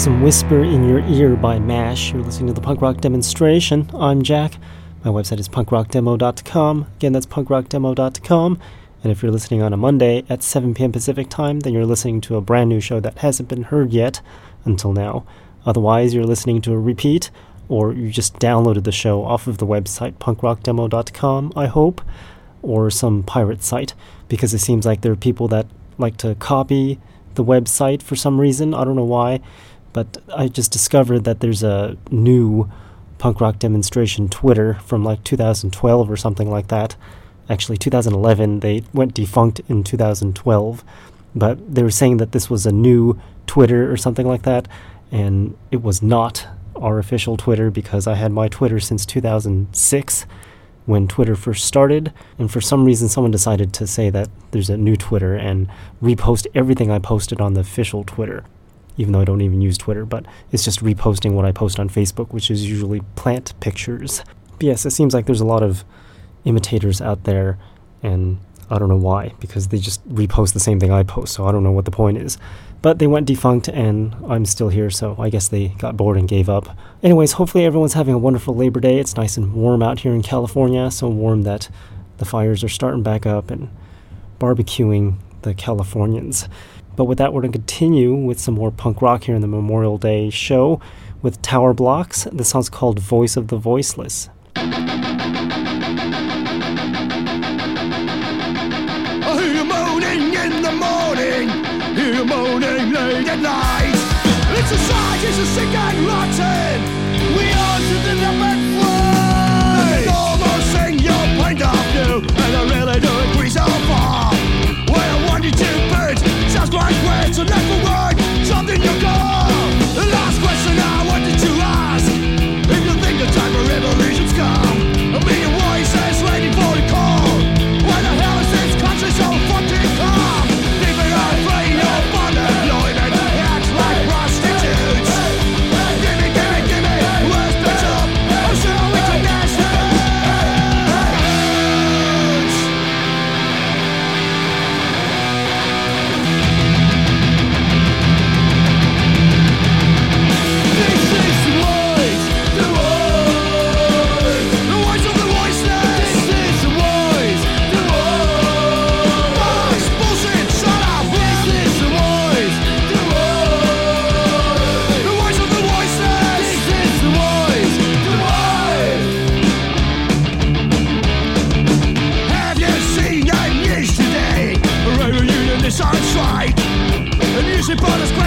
Some 0.00 0.22
Whisper 0.22 0.64
in 0.64 0.88
Your 0.88 1.00
Ear 1.00 1.36
by 1.36 1.58
MASH. 1.58 2.14
You're 2.14 2.22
listening 2.22 2.46
to 2.46 2.52
the 2.54 2.62
punk 2.62 2.80
rock 2.80 3.02
demonstration. 3.02 3.90
I'm 3.92 4.22
Jack. 4.22 4.54
My 5.04 5.10
website 5.10 5.38
is 5.38 5.46
punkrockdemo.com. 5.46 6.86
Again, 6.96 7.12
that's 7.12 7.26
punkrockdemo.com. 7.26 8.58
And 9.02 9.12
if 9.12 9.22
you're 9.22 9.30
listening 9.30 9.60
on 9.60 9.74
a 9.74 9.76
Monday 9.76 10.24
at 10.30 10.42
7 10.42 10.72
p.m. 10.72 10.90
Pacific 10.90 11.28
time, 11.28 11.60
then 11.60 11.74
you're 11.74 11.84
listening 11.84 12.22
to 12.22 12.36
a 12.36 12.40
brand 12.40 12.70
new 12.70 12.80
show 12.80 12.98
that 12.98 13.18
hasn't 13.18 13.50
been 13.50 13.64
heard 13.64 13.92
yet 13.92 14.22
until 14.64 14.94
now. 14.94 15.26
Otherwise, 15.66 16.14
you're 16.14 16.24
listening 16.24 16.62
to 16.62 16.72
a 16.72 16.78
repeat, 16.78 17.30
or 17.68 17.92
you 17.92 18.10
just 18.10 18.38
downloaded 18.38 18.84
the 18.84 18.92
show 18.92 19.22
off 19.22 19.46
of 19.46 19.58
the 19.58 19.66
website 19.66 20.14
punkrockdemo.com, 20.14 21.52
I 21.54 21.66
hope, 21.66 22.00
or 22.62 22.90
some 22.90 23.22
pirate 23.22 23.62
site, 23.62 23.92
because 24.28 24.54
it 24.54 24.60
seems 24.60 24.86
like 24.86 25.02
there 25.02 25.12
are 25.12 25.16
people 25.16 25.46
that 25.48 25.66
like 25.98 26.16
to 26.16 26.36
copy 26.36 26.98
the 27.34 27.44
website 27.44 28.02
for 28.02 28.16
some 28.16 28.40
reason. 28.40 28.74
I 28.74 28.84
don't 28.84 28.96
know 28.96 29.04
why, 29.04 29.40
but 29.92 30.18
I 30.34 30.48
just 30.48 30.70
discovered 30.70 31.24
that 31.24 31.40
there's 31.40 31.62
a 31.62 31.96
new 32.10 32.70
punk 33.18 33.40
rock 33.40 33.58
demonstration 33.58 34.28
Twitter 34.28 34.74
from 34.84 35.04
like 35.04 35.22
2012 35.24 36.10
or 36.10 36.16
something 36.16 36.50
like 36.50 36.68
that. 36.68 36.96
Actually, 37.48 37.76
2011. 37.76 38.60
They 38.60 38.84
went 38.94 39.14
defunct 39.14 39.60
in 39.68 39.82
2012, 39.82 40.84
but 41.34 41.74
they 41.74 41.82
were 41.82 41.90
saying 41.90 42.18
that 42.18 42.32
this 42.32 42.48
was 42.48 42.64
a 42.64 42.72
new 42.72 43.20
Twitter 43.46 43.90
or 43.90 43.96
something 43.96 44.26
like 44.26 44.42
that, 44.42 44.68
and 45.10 45.56
it 45.70 45.82
was 45.82 46.00
not 46.02 46.46
our 46.76 46.98
official 46.98 47.36
Twitter 47.36 47.70
because 47.70 48.06
I 48.06 48.14
had 48.14 48.32
my 48.32 48.48
Twitter 48.48 48.80
since 48.80 49.04
2006 49.04 50.26
when 50.86 51.06
Twitter 51.08 51.36
first 51.36 51.64
started, 51.64 52.12
and 52.38 52.50
for 52.50 52.60
some 52.60 52.84
reason, 52.84 53.08
someone 53.08 53.30
decided 53.30 53.72
to 53.74 53.86
say 53.86 54.10
that 54.10 54.28
there's 54.52 54.70
a 54.70 54.76
new 54.76 54.96
Twitter 54.96 55.34
and 55.34 55.68
repost 56.02 56.46
everything 56.54 56.90
I 56.90 56.98
posted 56.98 57.40
on 57.40 57.54
the 57.54 57.60
official 57.60 58.02
Twitter, 58.04 58.44
even 59.00 59.12
though 59.12 59.20
I 59.20 59.24
don't 59.24 59.40
even 59.40 59.62
use 59.62 59.78
Twitter, 59.78 60.04
but 60.04 60.26
it's 60.52 60.62
just 60.62 60.84
reposting 60.84 61.32
what 61.32 61.46
I 61.46 61.52
post 61.52 61.80
on 61.80 61.88
Facebook, 61.88 62.32
which 62.34 62.50
is 62.50 62.68
usually 62.68 63.00
plant 63.16 63.58
pictures. 63.58 64.22
But 64.52 64.64
yes, 64.64 64.84
it 64.84 64.90
seems 64.90 65.14
like 65.14 65.24
there's 65.24 65.40
a 65.40 65.46
lot 65.46 65.62
of 65.62 65.84
imitators 66.44 67.00
out 67.00 67.24
there, 67.24 67.58
and 68.02 68.38
I 68.68 68.78
don't 68.78 68.90
know 68.90 68.96
why, 68.96 69.32
because 69.40 69.68
they 69.68 69.78
just 69.78 70.06
repost 70.06 70.52
the 70.52 70.60
same 70.60 70.78
thing 70.78 70.92
I 70.92 71.02
post, 71.02 71.32
so 71.32 71.46
I 71.46 71.52
don't 71.52 71.64
know 71.64 71.72
what 71.72 71.86
the 71.86 71.90
point 71.90 72.18
is. 72.18 72.36
But 72.82 72.98
they 72.98 73.06
went 73.06 73.26
defunct, 73.26 73.68
and 73.68 74.14
I'm 74.28 74.44
still 74.44 74.68
here, 74.68 74.90
so 74.90 75.16
I 75.18 75.30
guess 75.30 75.48
they 75.48 75.68
got 75.68 75.96
bored 75.96 76.18
and 76.18 76.28
gave 76.28 76.50
up. 76.50 76.76
Anyways, 77.02 77.32
hopefully 77.32 77.64
everyone's 77.64 77.94
having 77.94 78.14
a 78.14 78.18
wonderful 78.18 78.54
Labor 78.54 78.80
Day. 78.80 78.98
It's 78.98 79.16
nice 79.16 79.38
and 79.38 79.54
warm 79.54 79.82
out 79.82 80.00
here 80.00 80.12
in 80.12 80.22
California, 80.22 80.90
so 80.90 81.08
warm 81.08 81.42
that 81.42 81.70
the 82.18 82.26
fires 82.26 82.62
are 82.62 82.68
starting 82.68 83.02
back 83.02 83.24
up 83.24 83.50
and 83.50 83.70
barbecuing 84.38 85.16
the 85.40 85.54
Californians. 85.54 86.48
But 87.00 87.06
with 87.06 87.16
that, 87.16 87.32
we're 87.32 87.40
going 87.40 87.52
to 87.52 87.58
continue 87.58 88.14
with 88.14 88.38
some 88.38 88.52
more 88.52 88.70
punk 88.70 89.00
rock 89.00 89.24
here 89.24 89.34
in 89.34 89.40
the 89.40 89.46
Memorial 89.46 89.96
Day 89.96 90.28
show 90.28 90.82
with 91.22 91.40
Tower 91.40 91.72
Blocks. 91.72 92.24
The 92.30 92.44
song's 92.44 92.68
called 92.68 92.98
Voice 92.98 93.38
of 93.38 93.48
the 93.48 93.56
Voiceless. 93.56 94.28
It's 104.52 104.70
a 104.70 104.76
sight, 104.76 105.24
it's 105.24 105.38
a 105.38 105.46
sick 105.46 105.74
and 105.74 106.06
rotten. 106.06 106.99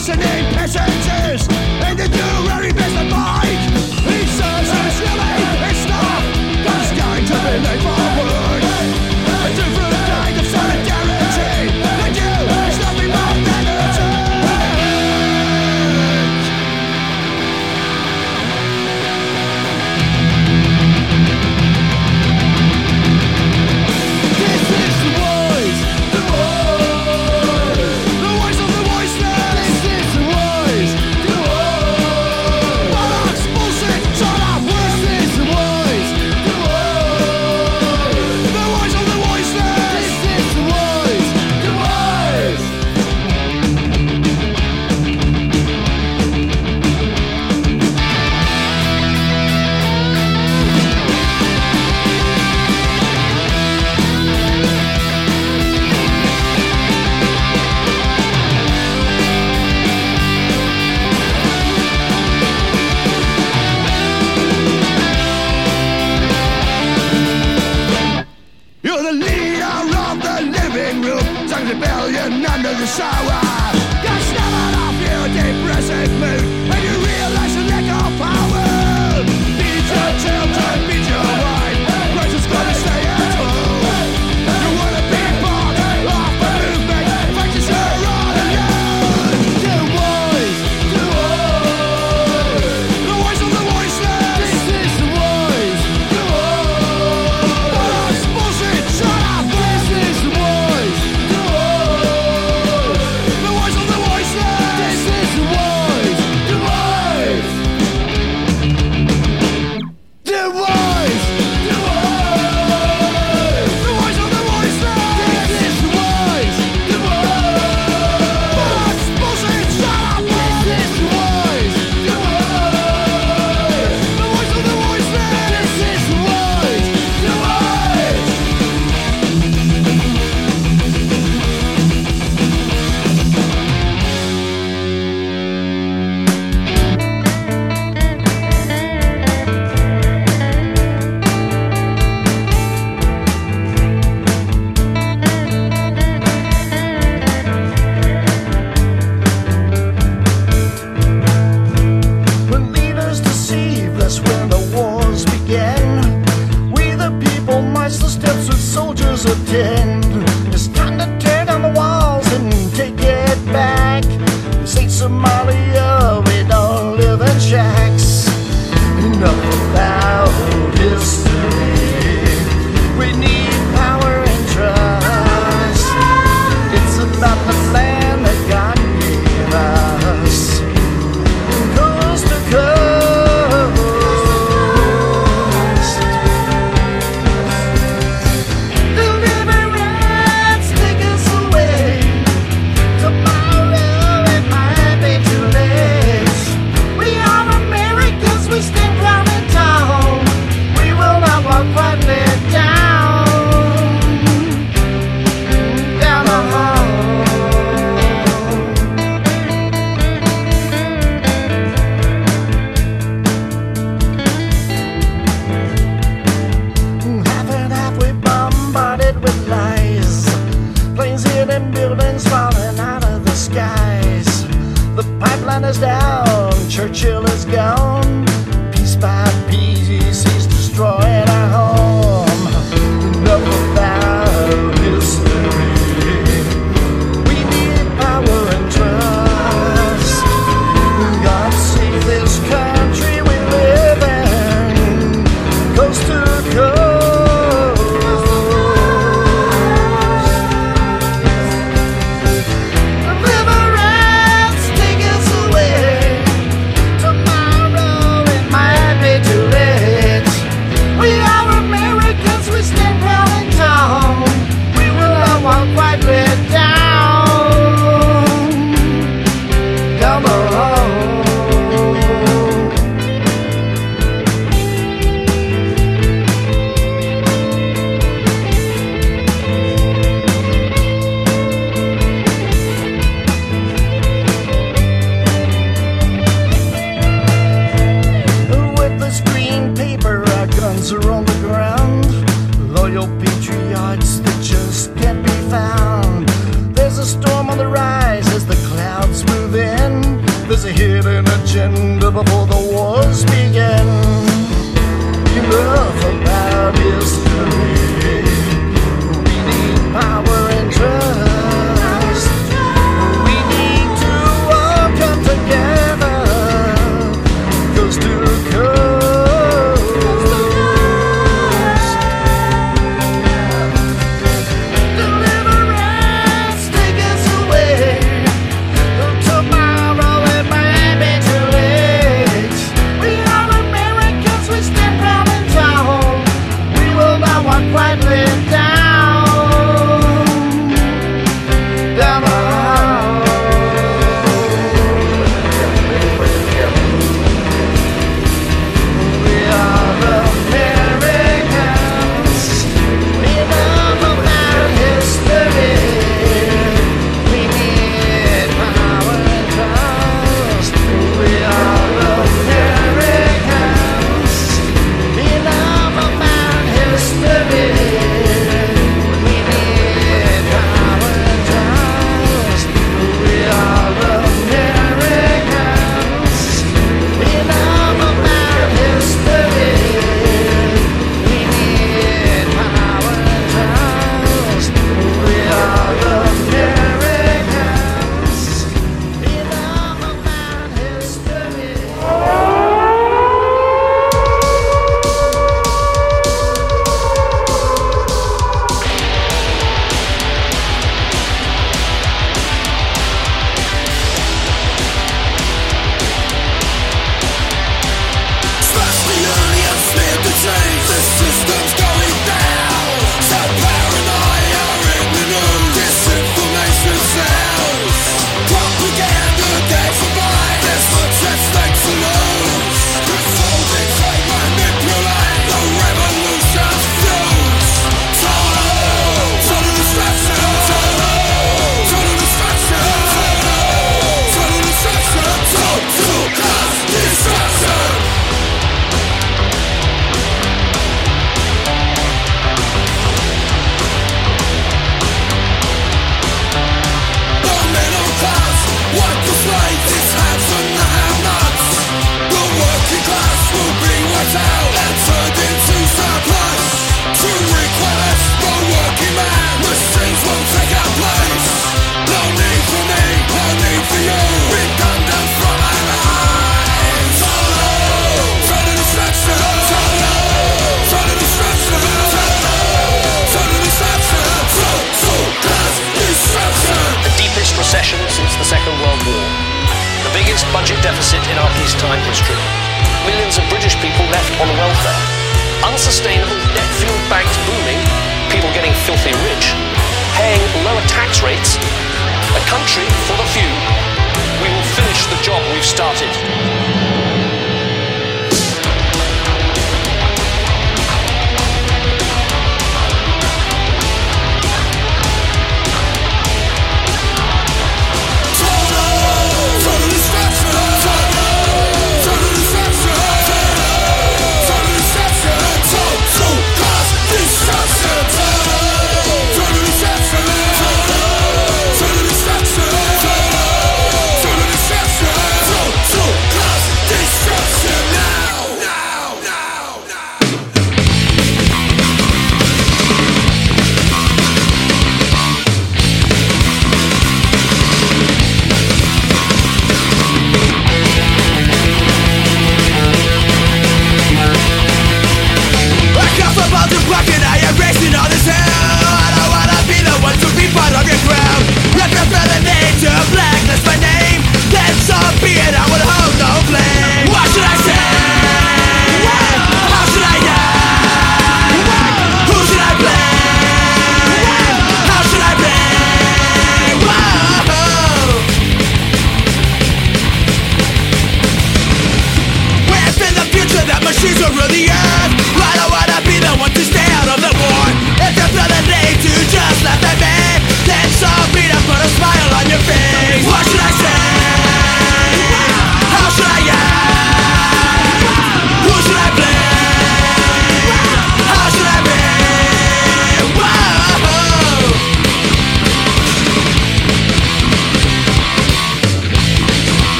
Questioning 0.00 0.54
passengers 0.54 1.46
and 1.84 1.98
they 1.98 2.08
do 2.08 2.59
shower. 72.90 73.39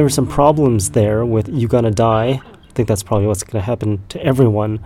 There 0.00 0.04
were 0.06 0.08
some 0.08 0.26
problems 0.26 0.92
there 0.92 1.26
with 1.26 1.46
You 1.50 1.68
Gonna 1.68 1.90
Die. 1.90 2.30
I 2.30 2.72
think 2.72 2.88
that's 2.88 3.02
probably 3.02 3.26
what's 3.26 3.42
to 3.42 3.60
happen 3.60 4.02
to 4.08 4.24
everyone, 4.24 4.80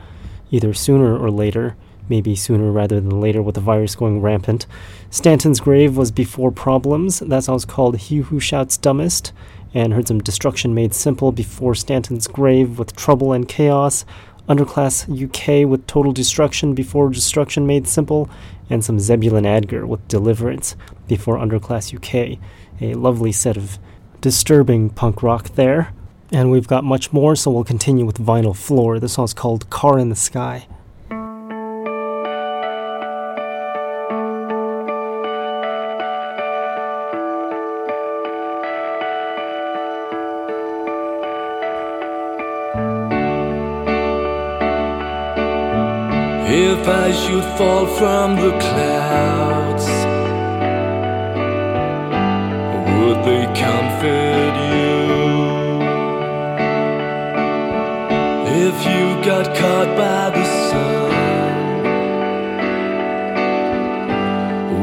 either 0.50 0.74
sooner 0.74 1.16
or 1.16 1.31
later. 1.31 1.77
Maybe 2.09 2.35
sooner 2.35 2.72
rather 2.72 3.00
than 3.00 3.20
later 3.20 3.40
with 3.40 3.55
the 3.55 3.61
virus 3.61 3.94
going 3.94 4.20
rampant. 4.20 4.66
Stanton's 5.11 5.61
Grave 5.61 5.96
was 5.96 6.11
before 6.11 6.50
Problems. 6.50 7.20
That 7.20 7.44
song's 7.44 7.64
called 7.64 7.96
He 7.96 8.16
Who 8.16 8.40
Shouts 8.40 8.77
Dumbest. 8.77 9.33
And 9.72 9.92
heard 9.92 10.09
some 10.09 10.18
Destruction 10.18 10.74
Made 10.74 10.92
Simple 10.94 11.31
before 11.31 11.77
Stanton's 11.77 12.27
Grave 12.27 12.77
with 12.77 12.96
Trouble 12.96 13.33
and 13.33 13.48
Chaos. 13.48 14.05
Underclass 14.48 15.07
UK 15.09 15.64
with 15.70 15.87
Total 15.87 16.11
Destruction 16.11 16.74
before 16.74 17.09
Destruction 17.09 17.68
Made 17.68 17.87
Simple. 17.87 18.29
And 18.68 18.85
some 18.85 18.98
Zebulon 18.98 19.44
Adger 19.44 19.87
with 19.87 20.09
Deliverance 20.09 20.74
before 21.07 21.38
Underclass 21.38 21.94
UK. 21.94 22.40
A 22.81 22.94
lovely 22.94 23.31
set 23.31 23.57
of 23.57 23.79
disturbing 24.25 24.89
punk 24.89 25.23
rock 25.23 25.51
there. 25.51 25.93
And 26.33 26.51
we've 26.51 26.67
got 26.67 26.83
much 26.83 27.13
more, 27.13 27.37
so 27.37 27.51
we'll 27.51 27.63
continue 27.63 28.07
with 28.07 28.17
Vinyl 28.17 28.57
Floor. 28.57 28.99
This 28.99 29.13
song's 29.13 29.35
called 29.35 29.69
Car 29.69 29.99
in 29.99 30.09
the 30.09 30.17
Sky. 30.17 30.67
If 46.47 46.89
I 46.89 47.13
should 47.13 47.45
fall 47.59 47.87
from 47.99 48.37
the 48.37 48.59
clouds, 48.59 49.54
they 53.25 53.47
comfort 53.55 54.55
you? 54.71 54.95
If 58.67 58.77
you 58.93 59.05
got 59.25 59.47
caught 59.57 59.91
by 59.97 60.31
the 60.37 60.45
sun, 60.69 61.13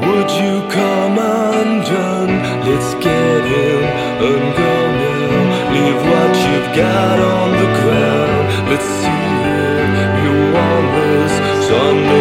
would 0.02 0.30
you 0.42 0.56
come 0.78 1.18
undone? 1.20 2.34
Let's 2.68 2.92
get 2.96 3.44
in 3.46 3.84
and 4.28 4.44
go 4.62 4.74
now. 5.04 5.74
Leave 5.76 6.02
what 6.12 6.34
you've 6.46 6.72
got 6.76 7.18
on 7.20 7.50
the 7.62 7.70
ground. 7.80 8.46
Let's 8.72 8.90
see 9.02 9.24
it. 9.54 10.10
You 10.24 10.34
want 10.56 10.88
this. 10.96 11.34
Someday 11.68 12.21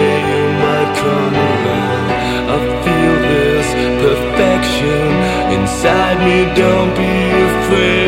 inside 5.70 6.18
me. 6.24 6.54
Don't 6.54 6.94
be 6.96 7.12
afraid. 7.50 7.99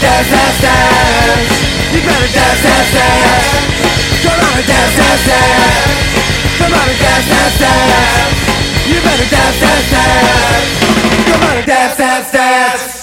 dance, 0.00 0.30
dance, 0.30 0.60
dance. 0.60 1.54
You 1.92 2.00
dance, 2.02 2.62
dance, 2.62 2.90
dance. 2.94 3.48
Come 4.22 4.38
on 4.38 4.58
and 4.58 4.66
dance, 4.66 4.96
dance, 4.96 5.24
dance. 5.26 6.08
Come 6.58 6.72
on 6.72 6.88
and 6.88 6.98
dance, 6.98 7.28
dance, 7.28 7.58
dance. 7.58 8.38
You 8.86 9.00
better 9.02 9.28
dance, 9.30 9.60
dance, 9.60 9.90
dance. 9.90 10.68
Come 11.26 11.42
on 11.42 11.56
and 11.56 11.66
dance, 11.66 11.96
dance, 11.96 12.30
dance. 12.30 12.97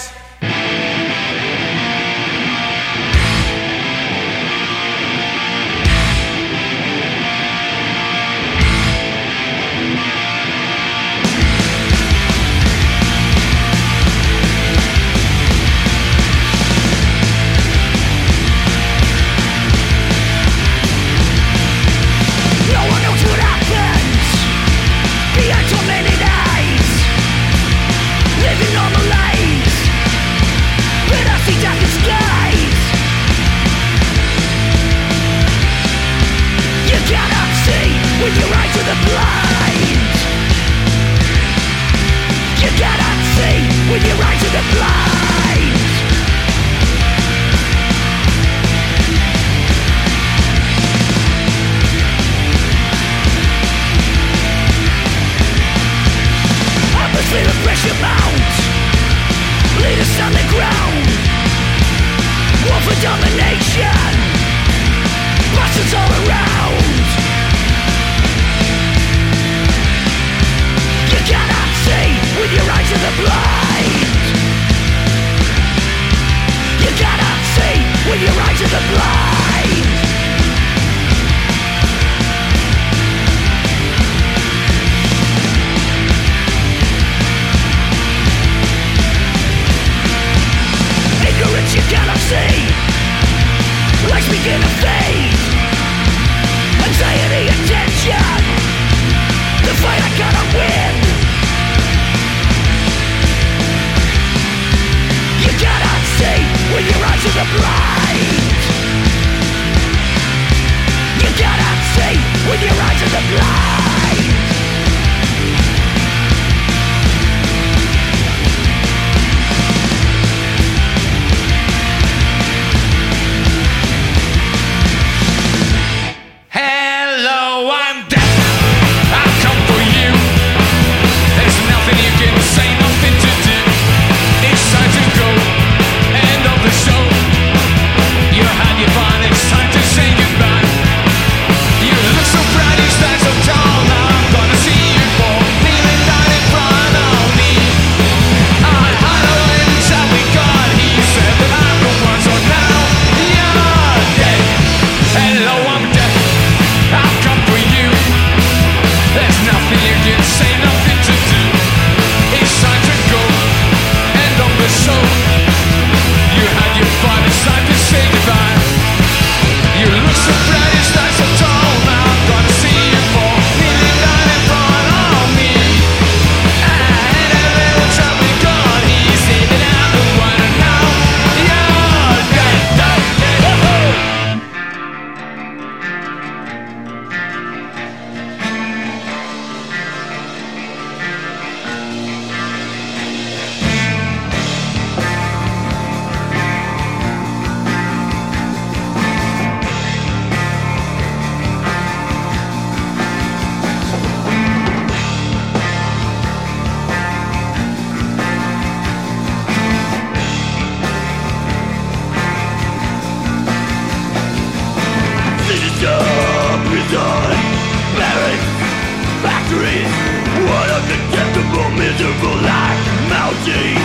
Undetectable, 220.86 221.69
miserable 221.71 222.38
like 222.45 222.86
melting 223.10 223.82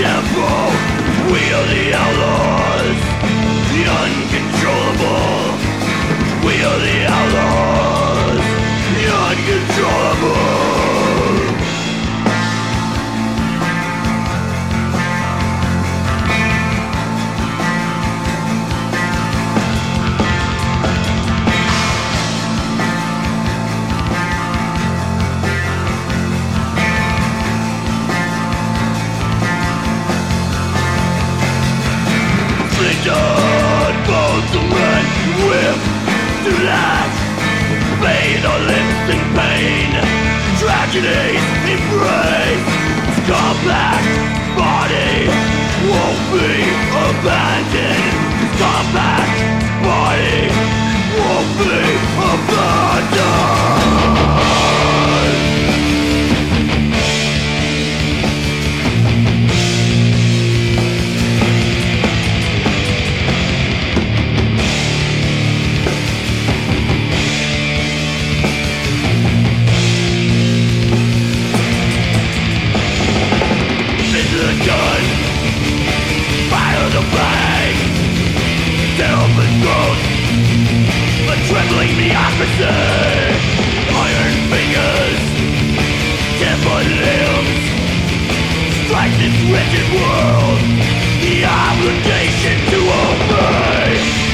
temple 0.00 0.72
We 1.28 1.40
are 1.52 1.66
the 1.68 1.92
outlaws 1.92 3.00
The 3.68 3.84
uncontrollable 4.00 5.44
We 6.46 6.54
are 6.64 6.80
the 6.88 6.98
outlaws 7.12 8.40
The 8.96 9.04
uncontrollable. 9.28 10.77
Pain 38.38 38.46
or 38.46 38.60
in 39.10 39.20
pain. 39.34 39.90
Tragedies 40.60 41.42
embrace 41.74 42.66
Compact 43.26 44.06
body 44.56 45.26
won't 45.90 46.22
be 46.30 46.46
abandoned. 47.08 48.14
Compact 48.62 49.34
body 49.82 50.38
won't 51.18 51.50
be 51.58 51.78
abandoned 52.30 53.77
A 81.30 81.36
trembling 81.46 81.94
bureaucracy 81.96 82.64
Iron 83.94 84.34
fingers. 84.50 85.20
Strike 88.84 89.14
this 89.18 89.36
wretched 89.50 89.88
world. 89.94 90.58
The 91.22 91.44
obligation 91.44 92.56
to 92.70 92.78
obey 92.78 94.27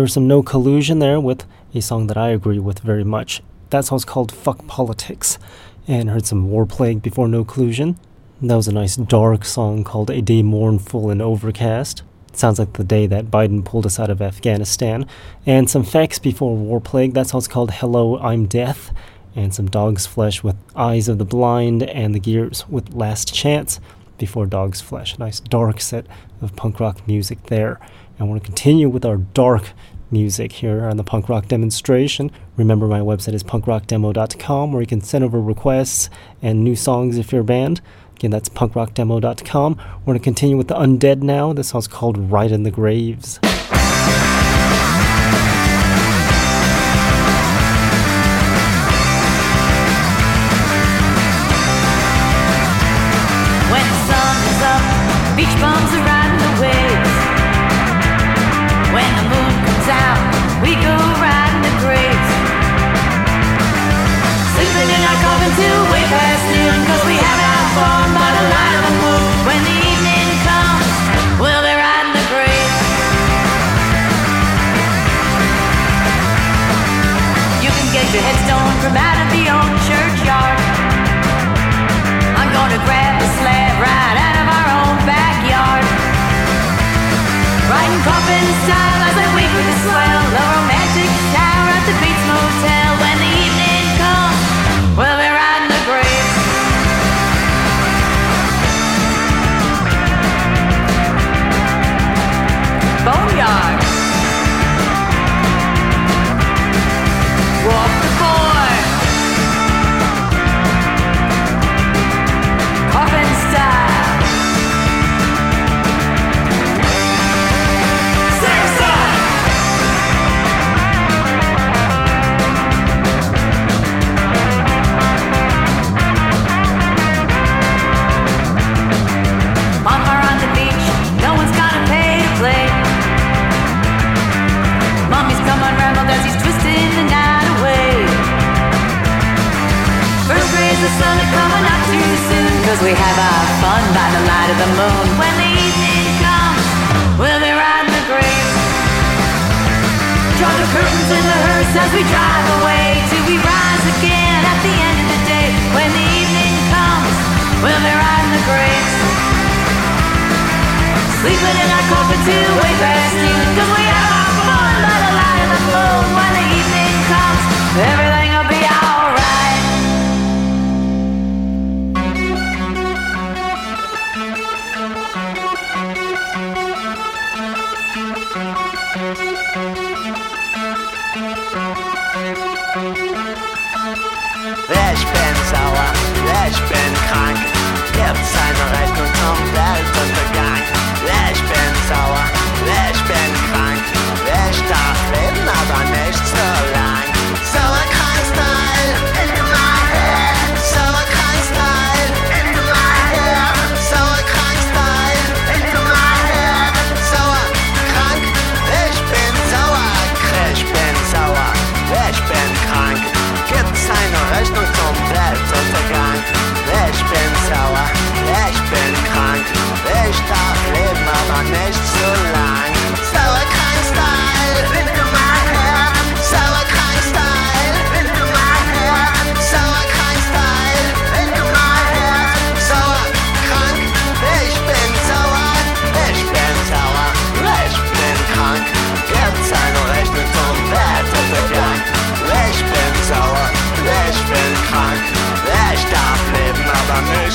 There 0.00 0.04
was 0.04 0.14
some 0.14 0.26
no 0.26 0.42
collusion 0.42 0.98
there 0.98 1.20
with 1.20 1.44
a 1.74 1.82
song 1.82 2.06
that 2.06 2.16
I 2.16 2.30
agree 2.30 2.58
with 2.58 2.78
very 2.78 3.04
much. 3.04 3.42
That 3.68 3.84
song's 3.84 4.06
called 4.06 4.32
Fuck 4.32 4.66
Politics, 4.66 5.38
and 5.86 6.08
heard 6.08 6.24
some 6.24 6.48
War 6.48 6.64
Plague 6.64 7.02
before 7.02 7.28
No 7.28 7.44
Collusion. 7.44 7.98
That 8.40 8.56
was 8.56 8.66
a 8.66 8.72
nice 8.72 8.96
dark 8.96 9.44
song 9.44 9.84
called 9.84 10.08
A 10.08 10.22
Day 10.22 10.42
Mournful 10.42 11.10
and 11.10 11.20
Overcast. 11.20 12.02
Sounds 12.32 12.58
like 12.58 12.72
the 12.72 12.82
day 12.82 13.06
that 13.08 13.26
Biden 13.26 13.62
pulled 13.62 13.84
us 13.84 14.00
out 14.00 14.08
of 14.08 14.22
Afghanistan. 14.22 15.06
And 15.44 15.68
some 15.68 15.84
Facts 15.84 16.18
before 16.18 16.56
War 16.56 16.80
Plague. 16.80 17.12
That 17.12 17.26
song's 17.26 17.46
called 17.46 17.70
Hello, 17.70 18.18
I'm 18.20 18.46
Death. 18.46 18.94
And 19.36 19.54
some 19.54 19.68
Dog's 19.68 20.06
Flesh 20.06 20.42
with 20.42 20.56
Eyes 20.74 21.08
of 21.08 21.18
the 21.18 21.26
Blind 21.26 21.82
and 21.82 22.14
the 22.14 22.20
Gears 22.20 22.66
with 22.70 22.94
Last 22.94 23.34
Chance 23.34 23.80
before 24.16 24.46
Dog's 24.46 24.80
Flesh. 24.80 25.16
A 25.16 25.18
nice 25.18 25.40
dark 25.40 25.78
set 25.78 26.06
of 26.40 26.56
punk 26.56 26.80
rock 26.80 27.06
music 27.06 27.42
there. 27.48 27.78
And 28.18 28.26
I 28.26 28.30
want 28.30 28.42
to 28.42 28.46
continue 28.46 28.88
with 28.88 29.04
our 29.04 29.16
dark 29.16 29.72
music 30.10 30.52
here 30.52 30.84
on 30.84 30.96
the 30.96 31.04
punk 31.04 31.28
rock 31.28 31.48
demonstration. 31.48 32.30
Remember, 32.56 32.86
my 32.86 33.00
website 33.00 33.34
is 33.34 33.42
punkrockdemo.com 33.42 34.72
where 34.72 34.80
you 34.80 34.86
can 34.86 35.00
send 35.00 35.24
over 35.24 35.40
requests 35.40 36.10
and 36.42 36.64
new 36.64 36.76
songs 36.76 37.18
if 37.18 37.32
you're 37.32 37.42
a 37.42 37.44
band. 37.44 37.80
Again, 38.16 38.30
that's 38.30 38.48
punkrockdemo.com. 38.48 39.76
We're 39.76 40.04
going 40.04 40.18
to 40.18 40.24
continue 40.24 40.56
with 40.56 40.68
the 40.68 40.74
Undead 40.74 41.22
now. 41.22 41.52
This 41.52 41.68
song's 41.68 41.88
called 41.88 42.30
Right 42.30 42.52
in 42.52 42.64
the 42.64 42.70
Graves. 42.70 43.40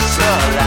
so 0.08 0.65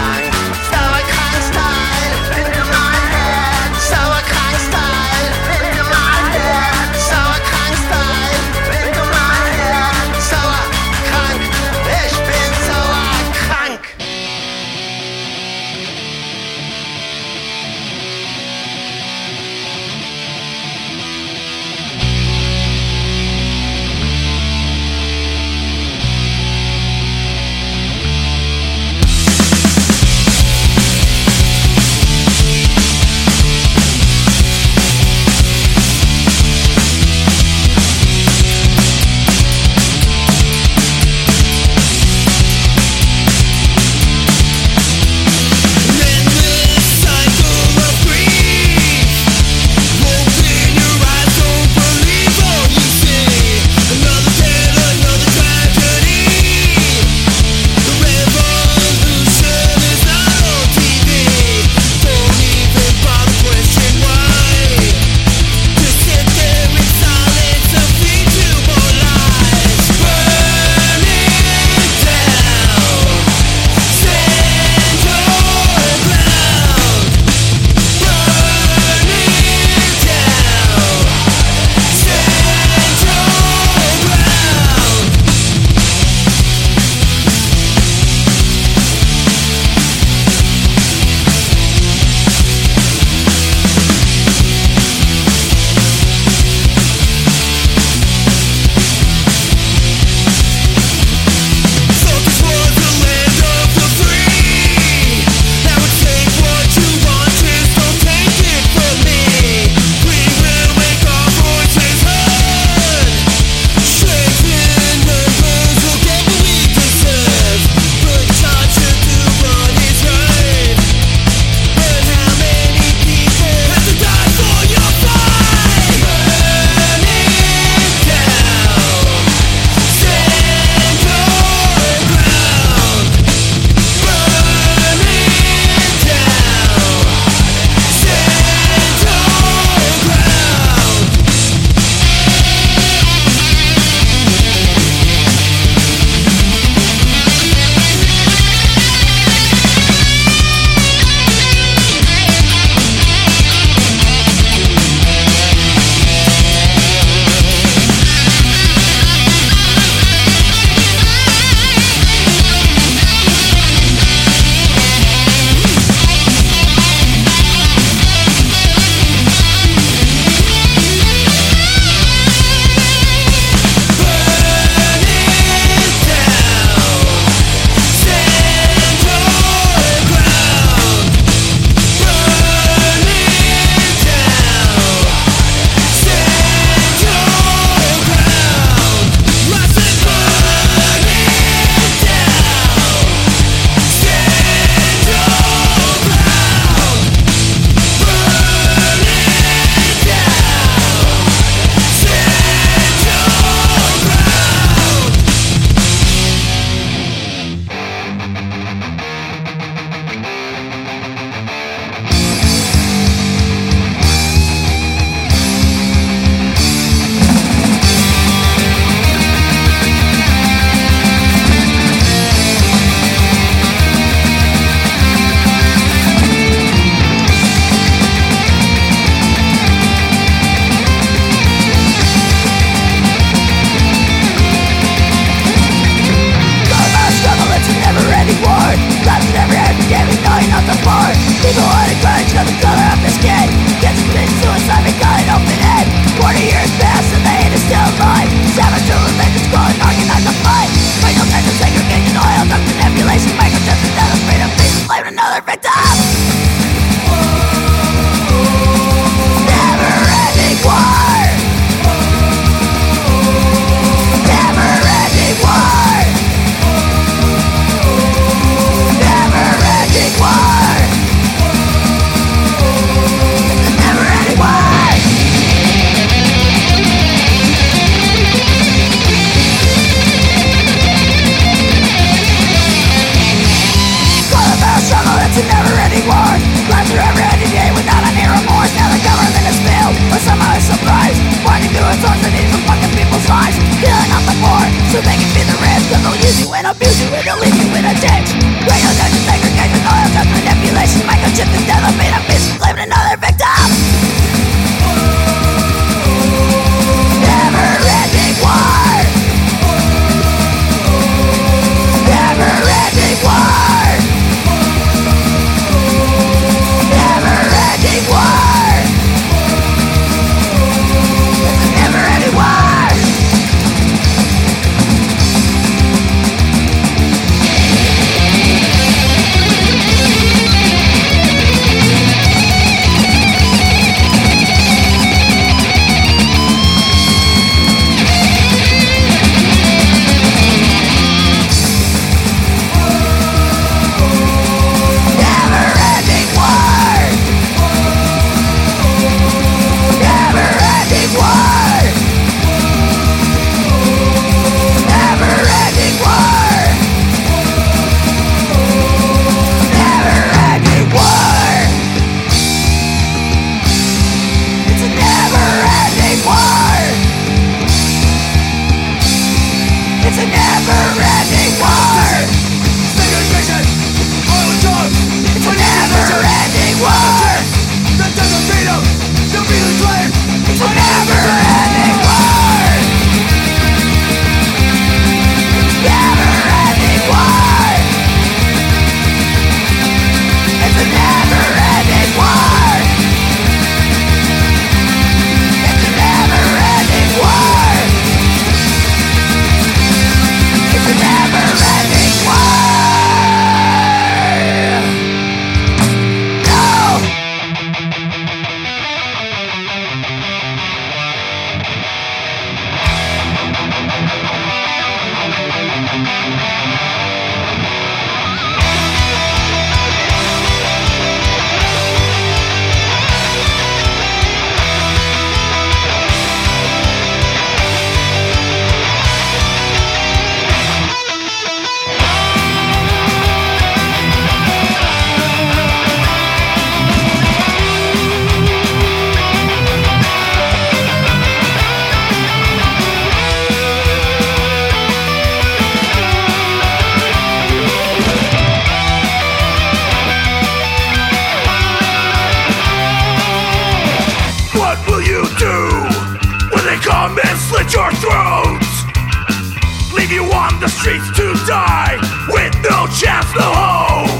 at 457.68 457.74
your 457.74 457.90
throats. 458.00 459.92
Leave 459.92 460.10
you 460.10 460.24
on 460.32 460.60
the 460.60 460.68
streets 460.68 461.08
to 461.16 461.34
die 461.46 461.96
with 462.28 462.54
no 462.62 462.86
chance, 462.86 463.26
no 463.34 463.42
hope. 463.42 464.17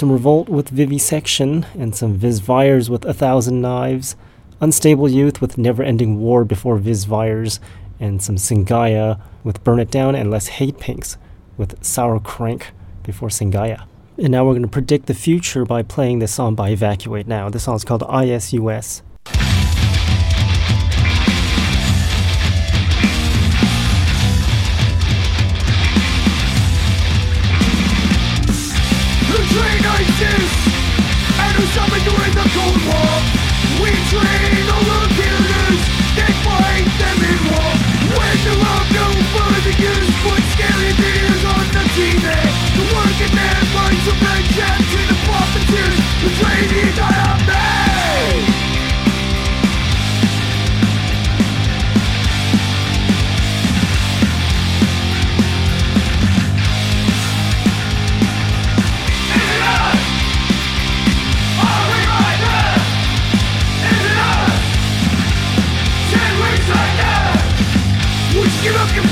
Some 0.00 0.10
Revolt 0.10 0.48
with 0.48 0.70
Vivisection, 0.70 1.66
and 1.78 1.94
some 1.94 2.18
Visvires 2.18 2.88
with 2.88 3.04
A 3.04 3.12
Thousand 3.12 3.60
Knives, 3.60 4.16
Unstable 4.58 5.10
Youth 5.10 5.42
with 5.42 5.58
Never 5.58 5.82
Ending 5.82 6.18
War 6.18 6.42
before 6.42 6.78
Visvires, 6.78 7.58
and 8.00 8.22
some 8.22 8.36
Singaya 8.36 9.20
with 9.44 9.62
Burn 9.62 9.78
It 9.78 9.90
Down, 9.90 10.14
and 10.14 10.30
less 10.30 10.46
Hate 10.46 10.78
Pinks 10.78 11.18
with 11.58 11.84
Sour 11.84 12.18
Crank 12.18 12.72
before 13.02 13.28
Singaya. 13.28 13.84
And 14.16 14.30
now 14.30 14.46
we're 14.46 14.54
going 14.54 14.62
to 14.62 14.68
predict 14.68 15.04
the 15.04 15.12
future 15.12 15.66
by 15.66 15.82
playing 15.82 16.20
this 16.20 16.32
song 16.32 16.54
by 16.54 16.70
Evacuate 16.70 17.26
Now. 17.26 17.50
This 17.50 17.64
song 17.64 17.76
is 17.76 17.84
called 17.84 18.00
ISUS. 18.00 19.02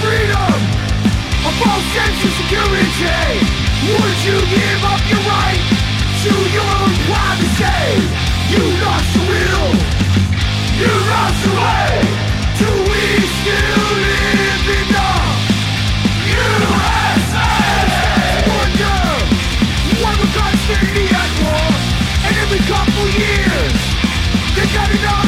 Freedom? 0.09 0.57
A 1.45 1.53
false 1.61 1.87
sense 1.93 2.21
of 2.25 2.33
security? 2.41 3.29
Would 3.93 4.19
you 4.25 4.39
give 4.57 4.83
up 4.93 5.03
your 5.13 5.23
right 5.29 5.63
to 6.25 6.33
your 6.57 6.69
own 6.81 6.93
privacy? 7.09 8.09
You 8.53 8.63
lost 8.85 9.09
your 9.17 9.27
will. 9.29 9.69
You 10.81 10.93
lost 11.13 11.39
your 11.45 11.57
way. 11.61 11.93
Do 12.61 12.71
we 12.89 13.05
still 13.37 13.89
live 14.09 14.67
in 14.81 14.87
the 14.97 15.13
USA? 16.41 17.53
Wonder 18.49 19.01
why 20.01 20.13
we're 20.19 20.35
constantly 20.41 21.07
at 21.23 21.31
war, 21.45 21.69
and 22.27 22.35
every 22.45 22.63
couple 22.73 23.07
years 23.13 23.77
they 24.57 24.67
got 24.73 24.89
one 24.89 25.28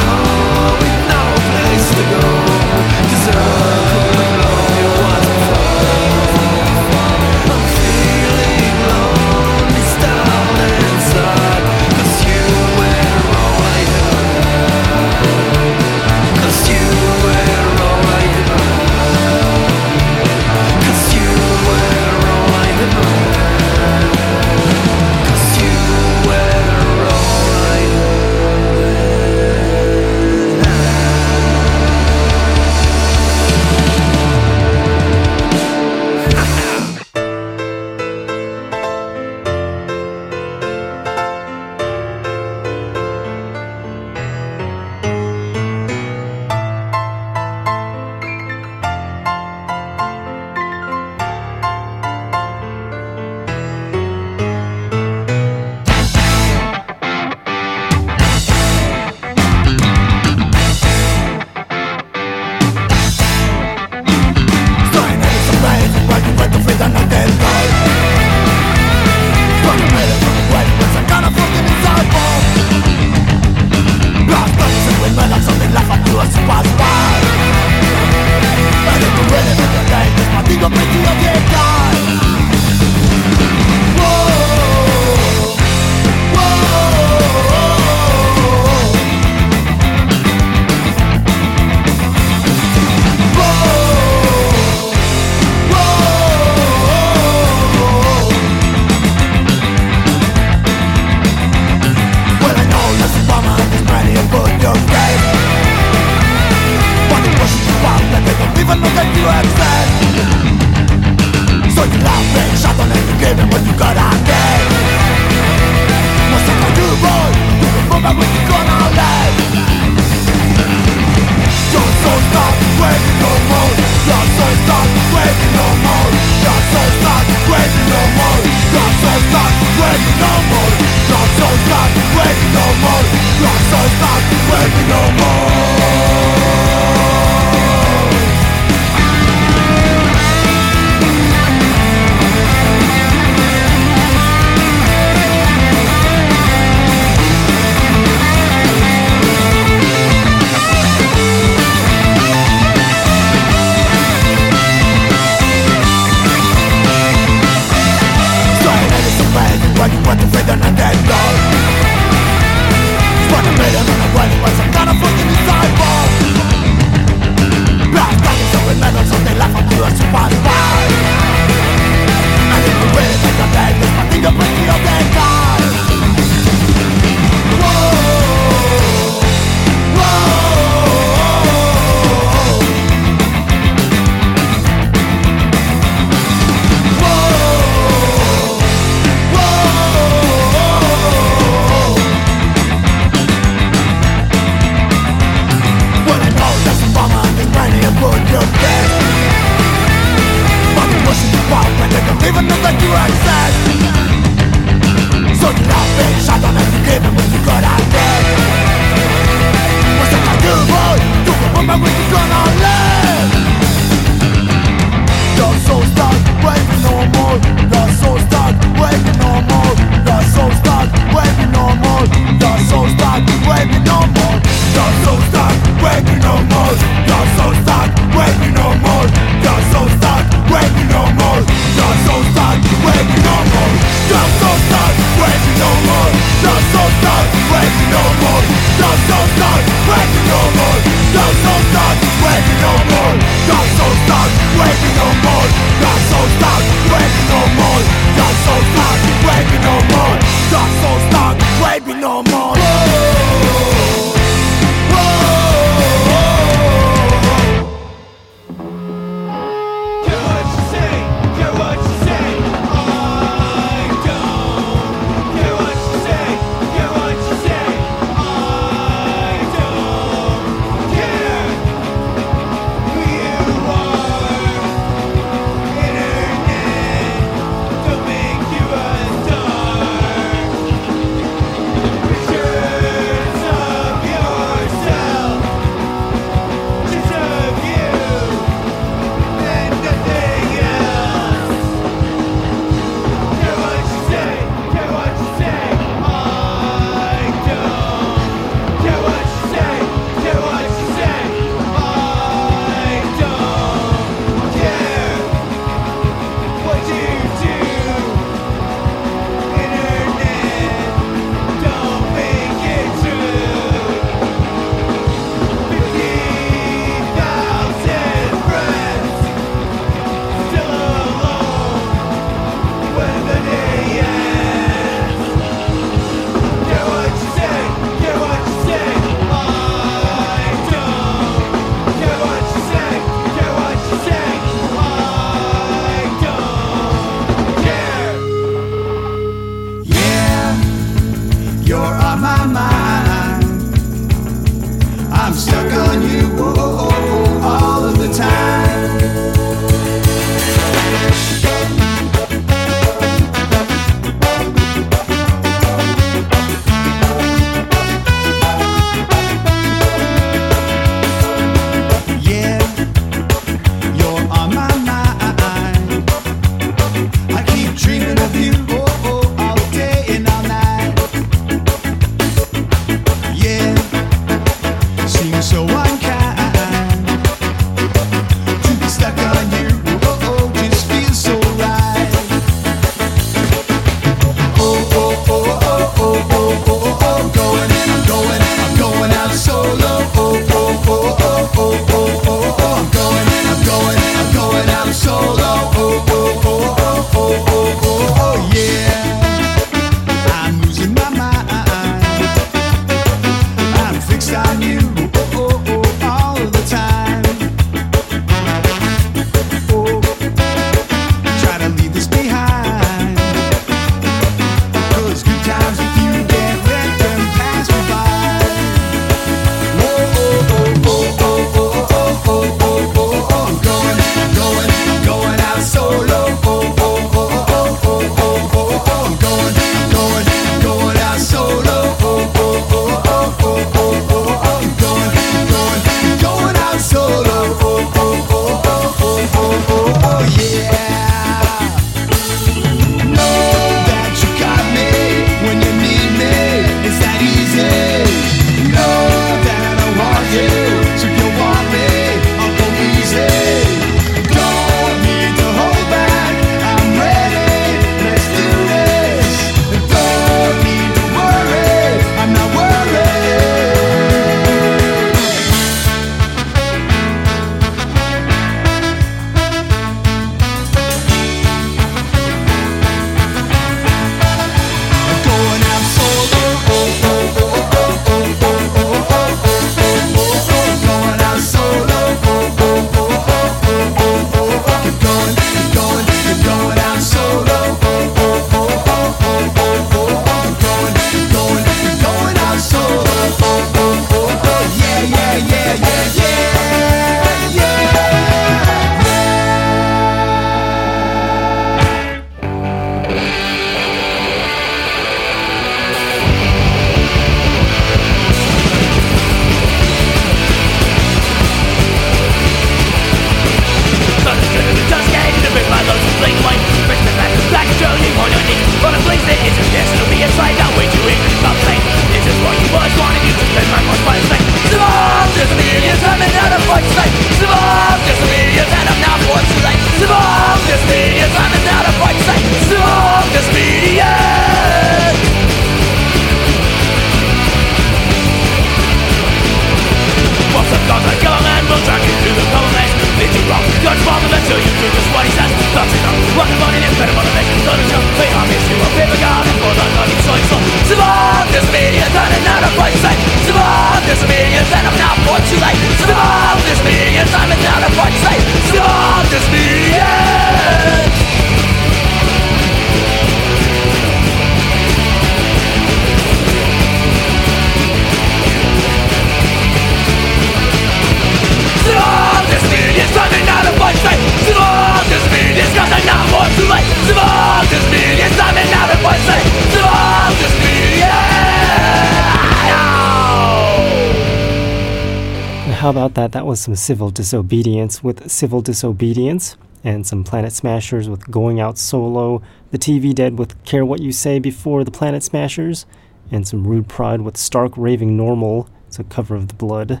some 586.60 586.76
civil 586.76 587.10
disobedience 587.10 588.02
with 588.02 588.30
civil 588.30 588.60
disobedience, 588.60 589.56
and 589.82 590.06
some 590.06 590.24
Planet 590.24 590.52
Smashers 590.52 591.08
with 591.08 591.30
Going 591.30 591.58
Out 591.58 591.78
Solo, 591.78 592.42
the 592.70 592.78
TV 592.78 593.14
Dead 593.14 593.38
with 593.38 593.62
Care 593.64 593.84
What 593.84 594.00
You 594.00 594.12
Say 594.12 594.38
Before 594.38 594.84
the 594.84 594.90
Planet 594.90 595.22
Smashers, 595.22 595.86
and 596.30 596.46
some 596.46 596.66
Rude 596.66 596.88
Pride 596.88 597.22
with 597.22 597.36
Stark 597.36 597.72
Raving 597.76 598.16
Normal, 598.16 598.68
it's 598.86 598.98
a 598.98 599.04
cover 599.04 599.34
of 599.34 599.48
The 599.48 599.54
Blood, 599.54 600.00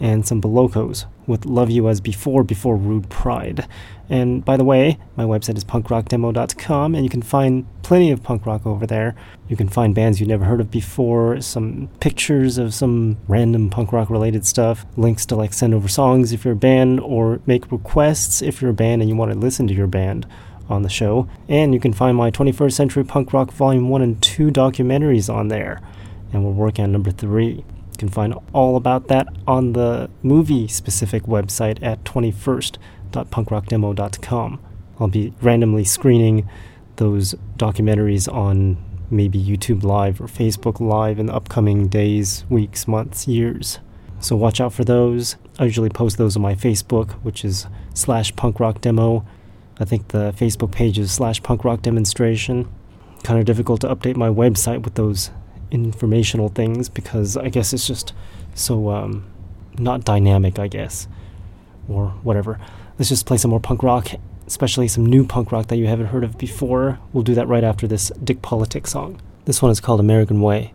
and 0.00 0.26
some 0.26 0.40
Belocos 0.40 1.04
with 1.26 1.46
Love 1.46 1.70
You 1.70 1.88
As 1.88 2.00
Before 2.00 2.42
Before 2.42 2.76
Rude 2.76 3.08
Pride. 3.08 3.68
And 4.08 4.44
by 4.44 4.56
the 4.56 4.64
way, 4.64 4.98
my 5.16 5.24
website 5.24 5.56
is 5.56 5.64
punkrockdemo.com, 5.64 6.94
and 6.94 7.04
you 7.04 7.10
can 7.10 7.22
find 7.22 7.66
plenty 7.90 8.12
of 8.12 8.22
punk 8.22 8.46
rock 8.46 8.64
over 8.64 8.86
there. 8.86 9.16
You 9.48 9.56
can 9.56 9.68
find 9.68 9.96
bands 9.96 10.20
you've 10.20 10.28
never 10.28 10.44
heard 10.44 10.60
of 10.60 10.70
before, 10.70 11.40
some 11.40 11.88
pictures 11.98 12.56
of 12.56 12.72
some 12.72 13.16
random 13.26 13.68
punk 13.68 13.92
rock 13.92 14.10
related 14.10 14.46
stuff, 14.46 14.86
links 14.96 15.26
to 15.26 15.34
like 15.34 15.52
send 15.52 15.74
over 15.74 15.88
songs 15.88 16.32
if 16.32 16.44
you're 16.44 16.54
a 16.54 16.56
band, 16.56 17.00
or 17.00 17.40
make 17.46 17.72
requests 17.72 18.42
if 18.42 18.62
you're 18.62 18.70
a 18.70 18.74
band 18.74 19.02
and 19.02 19.08
you 19.08 19.16
want 19.16 19.32
to 19.32 19.36
listen 19.36 19.66
to 19.66 19.74
your 19.74 19.88
band 19.88 20.24
on 20.68 20.82
the 20.82 20.88
show. 20.88 21.28
And 21.48 21.74
you 21.74 21.80
can 21.80 21.92
find 21.92 22.16
my 22.16 22.30
21st 22.30 22.74
Century 22.74 23.02
Punk 23.02 23.32
Rock 23.32 23.50
Volume 23.50 23.88
1 23.88 24.02
and 24.02 24.22
2 24.22 24.52
documentaries 24.52 25.28
on 25.28 25.48
there. 25.48 25.80
And 26.32 26.44
we're 26.44 26.52
working 26.52 26.84
on 26.84 26.92
number 26.92 27.10
3. 27.10 27.44
You 27.44 27.64
can 27.98 28.08
find 28.08 28.34
all 28.52 28.76
about 28.76 29.08
that 29.08 29.26
on 29.48 29.72
the 29.72 30.08
movie 30.22 30.68
specific 30.68 31.24
website 31.24 31.82
at 31.82 32.04
21st.punkrockdemo.com. 32.04 34.60
I'll 35.00 35.08
be 35.08 35.34
randomly 35.42 35.82
screening 35.82 36.48
those 37.00 37.34
documentaries 37.56 38.32
on 38.32 38.76
maybe 39.10 39.42
YouTube 39.42 39.82
Live 39.82 40.20
or 40.20 40.26
Facebook 40.26 40.80
Live 40.80 41.18
in 41.18 41.26
the 41.26 41.34
upcoming 41.34 41.88
days, 41.88 42.44
weeks, 42.50 42.86
months, 42.86 43.26
years. 43.26 43.80
So 44.20 44.36
watch 44.36 44.60
out 44.60 44.74
for 44.74 44.84
those. 44.84 45.36
I 45.58 45.64
usually 45.64 45.88
post 45.88 46.18
those 46.18 46.36
on 46.36 46.42
my 46.42 46.54
Facebook, 46.54 47.12
which 47.22 47.42
is 47.42 47.66
slash 47.94 48.36
punk 48.36 48.60
rock 48.60 48.82
demo. 48.82 49.26
I 49.80 49.86
think 49.86 50.08
the 50.08 50.34
Facebook 50.36 50.72
page 50.72 50.98
is 50.98 51.10
slash 51.10 51.42
punk 51.42 51.64
rock 51.64 51.80
demonstration. 51.80 52.70
Kind 53.24 53.40
of 53.40 53.46
difficult 53.46 53.80
to 53.80 53.88
update 53.88 54.16
my 54.16 54.28
website 54.28 54.82
with 54.82 54.94
those 54.94 55.30
informational 55.70 56.50
things 56.50 56.90
because 56.90 57.36
I 57.36 57.48
guess 57.48 57.72
it's 57.72 57.86
just 57.86 58.12
so 58.54 58.90
um, 58.90 59.24
not 59.78 60.04
dynamic, 60.04 60.58
I 60.58 60.68
guess, 60.68 61.08
or 61.88 62.08
whatever. 62.22 62.60
Let's 62.98 63.08
just 63.08 63.24
play 63.24 63.38
some 63.38 63.50
more 63.50 63.60
punk 63.60 63.82
rock, 63.82 64.08
especially 64.50 64.88
some 64.88 65.06
new 65.06 65.24
punk 65.24 65.52
rock 65.52 65.68
that 65.68 65.76
you 65.76 65.86
haven't 65.86 66.06
heard 66.06 66.24
of 66.24 66.36
before. 66.36 66.98
We'll 67.12 67.22
do 67.22 67.36
that 67.36 67.46
right 67.46 67.62
after 67.62 67.86
this 67.86 68.10
Dick 68.22 68.42
Politic 68.42 68.88
song. 68.88 69.20
This 69.44 69.62
one 69.62 69.70
is 69.70 69.78
called 69.78 70.00
American 70.00 70.40
Way. 70.40 70.74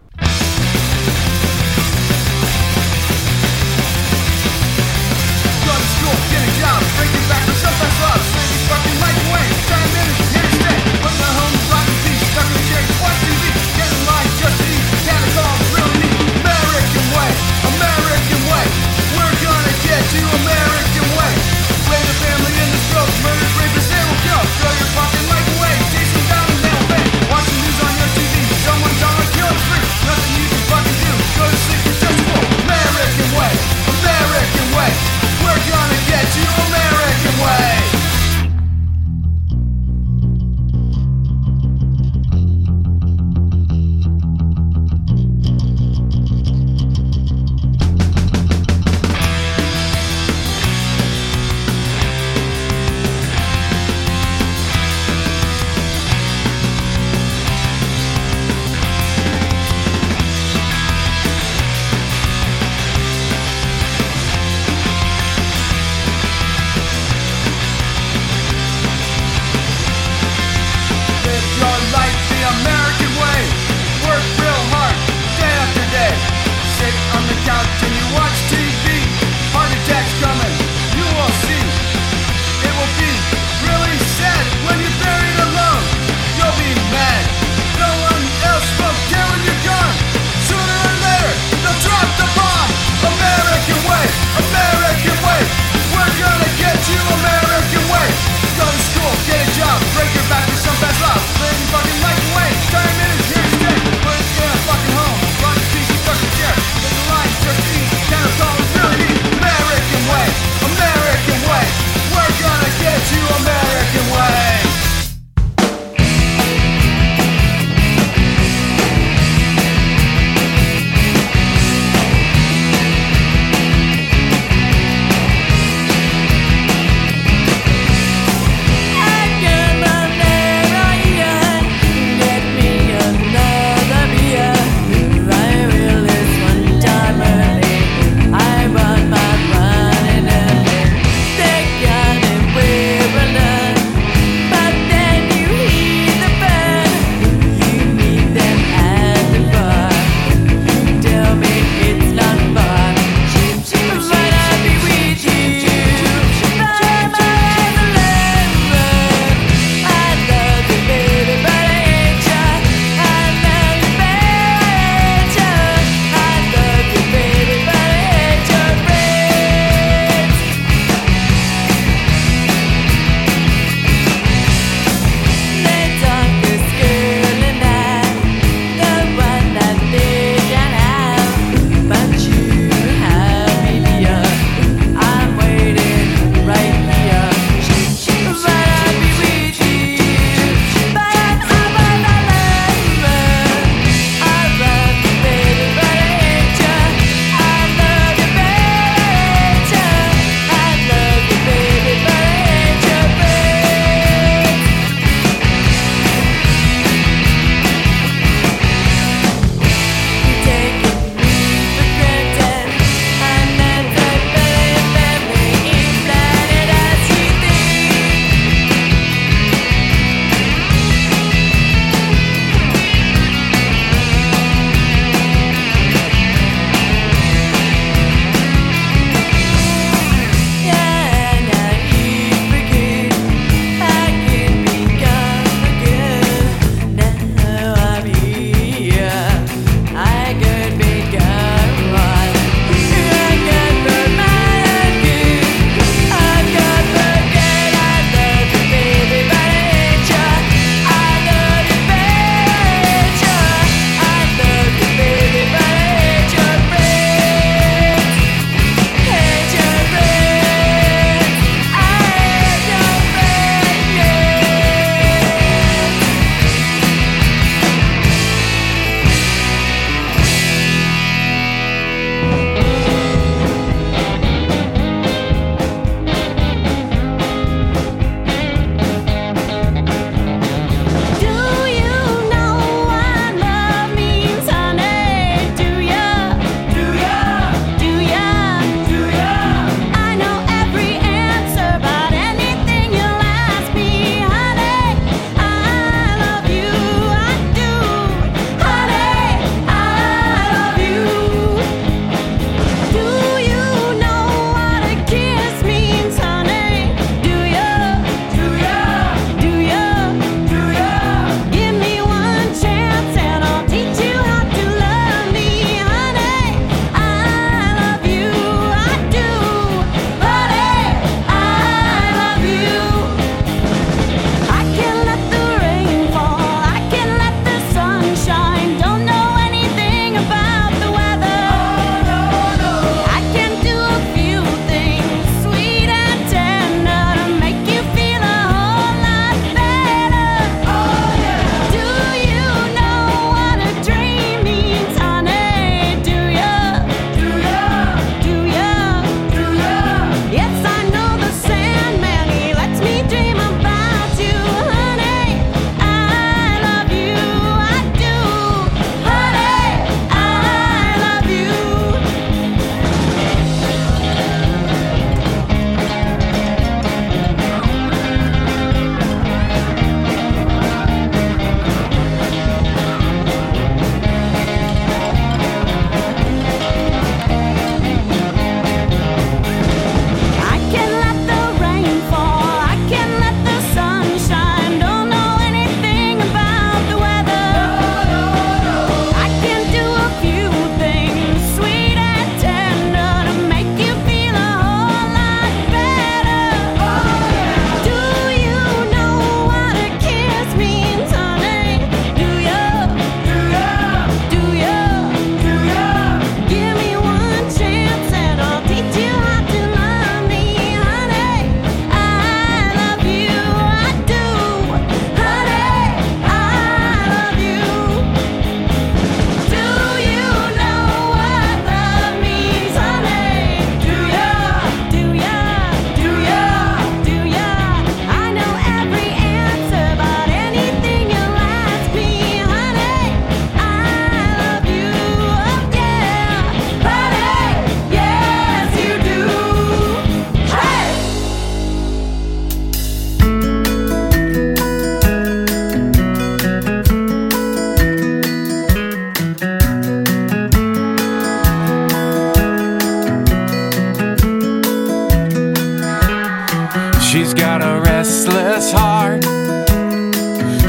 Got 457.35 457.61
a 457.61 457.81
restless 457.81 458.71
heart. 458.71 459.23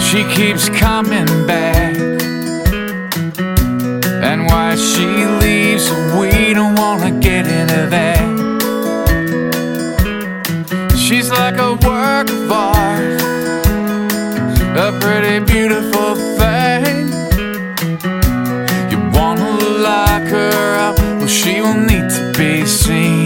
She 0.02 0.24
keeps 0.34 0.68
coming 0.68 1.26
back. 1.46 1.94
And 4.28 4.46
why 4.46 4.74
she 4.74 5.06
leaves, 5.42 5.90
we 6.18 6.54
don't 6.54 6.74
wanna 6.76 7.12
get 7.20 7.46
into 7.46 7.86
that. 7.90 8.26
She's 10.96 11.30
like 11.30 11.58
a 11.58 11.74
work 11.86 12.28
of 12.30 12.50
art, 12.50 13.20
a 14.76 14.90
pretty 15.00 15.44
beautiful 15.44 16.16
thing. 16.38 17.08
You 18.90 18.98
wanna 19.16 19.50
lock 19.88 20.24
her 20.36 20.78
up, 20.86 20.98
well, 20.98 21.28
she 21.28 21.60
will 21.60 21.80
need 21.90 22.10
to 22.10 22.32
be 22.36 22.66
seen. 22.66 23.25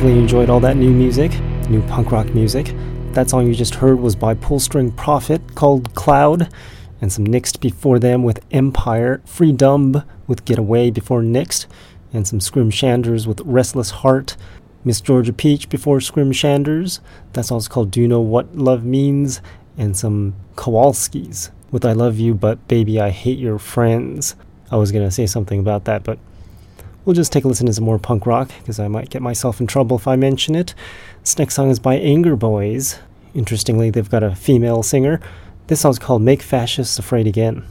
Hopefully, 0.00 0.14
you 0.14 0.22
enjoyed 0.22 0.48
all 0.48 0.60
that 0.60 0.78
new 0.78 0.92
music, 0.92 1.38
new 1.68 1.82
punk 1.82 2.10
rock 2.10 2.32
music. 2.32 2.74
That 3.12 3.28
song 3.28 3.46
you 3.46 3.54
just 3.54 3.74
heard 3.74 4.00
was 4.00 4.16
by 4.16 4.32
Pull 4.32 4.58
String 4.58 4.90
Prophet 4.92 5.54
called 5.54 5.94
Cloud, 5.94 6.50
and 7.02 7.12
some 7.12 7.26
Nixed 7.26 7.60
before 7.60 7.98
them 7.98 8.22
with 8.22 8.42
Empire, 8.50 9.20
Free 9.26 9.52
Dumb 9.52 10.02
with 10.26 10.46
Get 10.46 10.58
Away 10.58 10.90
before 10.90 11.20
Nixed, 11.20 11.66
and 12.14 12.26
some 12.26 12.40
Scrim 12.40 12.70
Shanders 12.70 13.26
with 13.26 13.42
Restless 13.42 13.90
Heart, 13.90 14.38
Miss 14.84 15.02
Georgia 15.02 15.34
Peach 15.34 15.68
before 15.68 16.00
Scrim 16.00 16.32
Shanders. 16.32 17.02
That 17.34 17.44
song's 17.44 17.68
called 17.68 17.90
Do 17.90 18.00
You 18.00 18.08
Know 18.08 18.22
What 18.22 18.56
Love 18.56 18.86
Means, 18.86 19.42
and 19.76 19.94
some 19.94 20.34
Kowalskis 20.54 21.50
with 21.70 21.84
I 21.84 21.92
Love 21.92 22.18
You, 22.18 22.32
but 22.32 22.66
Baby, 22.68 22.98
I 22.98 23.10
Hate 23.10 23.38
Your 23.38 23.58
Friends. 23.58 24.34
I 24.70 24.76
was 24.76 24.92
gonna 24.92 25.10
say 25.10 25.26
something 25.26 25.60
about 25.60 25.84
that, 25.84 26.04
but 26.04 26.18
We'll 27.04 27.14
just 27.14 27.32
take 27.32 27.44
a 27.44 27.48
listen 27.48 27.66
to 27.66 27.72
some 27.72 27.84
more 27.84 27.98
punk 27.98 28.26
rock 28.26 28.50
because 28.58 28.78
I 28.78 28.88
might 28.88 29.08
get 29.08 29.22
myself 29.22 29.58
in 29.58 29.66
trouble 29.66 29.96
if 29.96 30.06
I 30.06 30.16
mention 30.16 30.54
it. 30.54 30.74
This 31.20 31.38
next 31.38 31.54
song 31.54 31.70
is 31.70 31.78
by 31.78 31.94
Anger 31.94 32.36
Boys. 32.36 32.98
Interestingly, 33.34 33.90
they've 33.90 34.10
got 34.10 34.22
a 34.22 34.34
female 34.34 34.82
singer. 34.82 35.20
This 35.68 35.80
song's 35.80 35.98
called 35.98 36.20
Make 36.20 36.42
Fascists 36.42 36.98
Afraid 36.98 37.26
Again. 37.26 37.64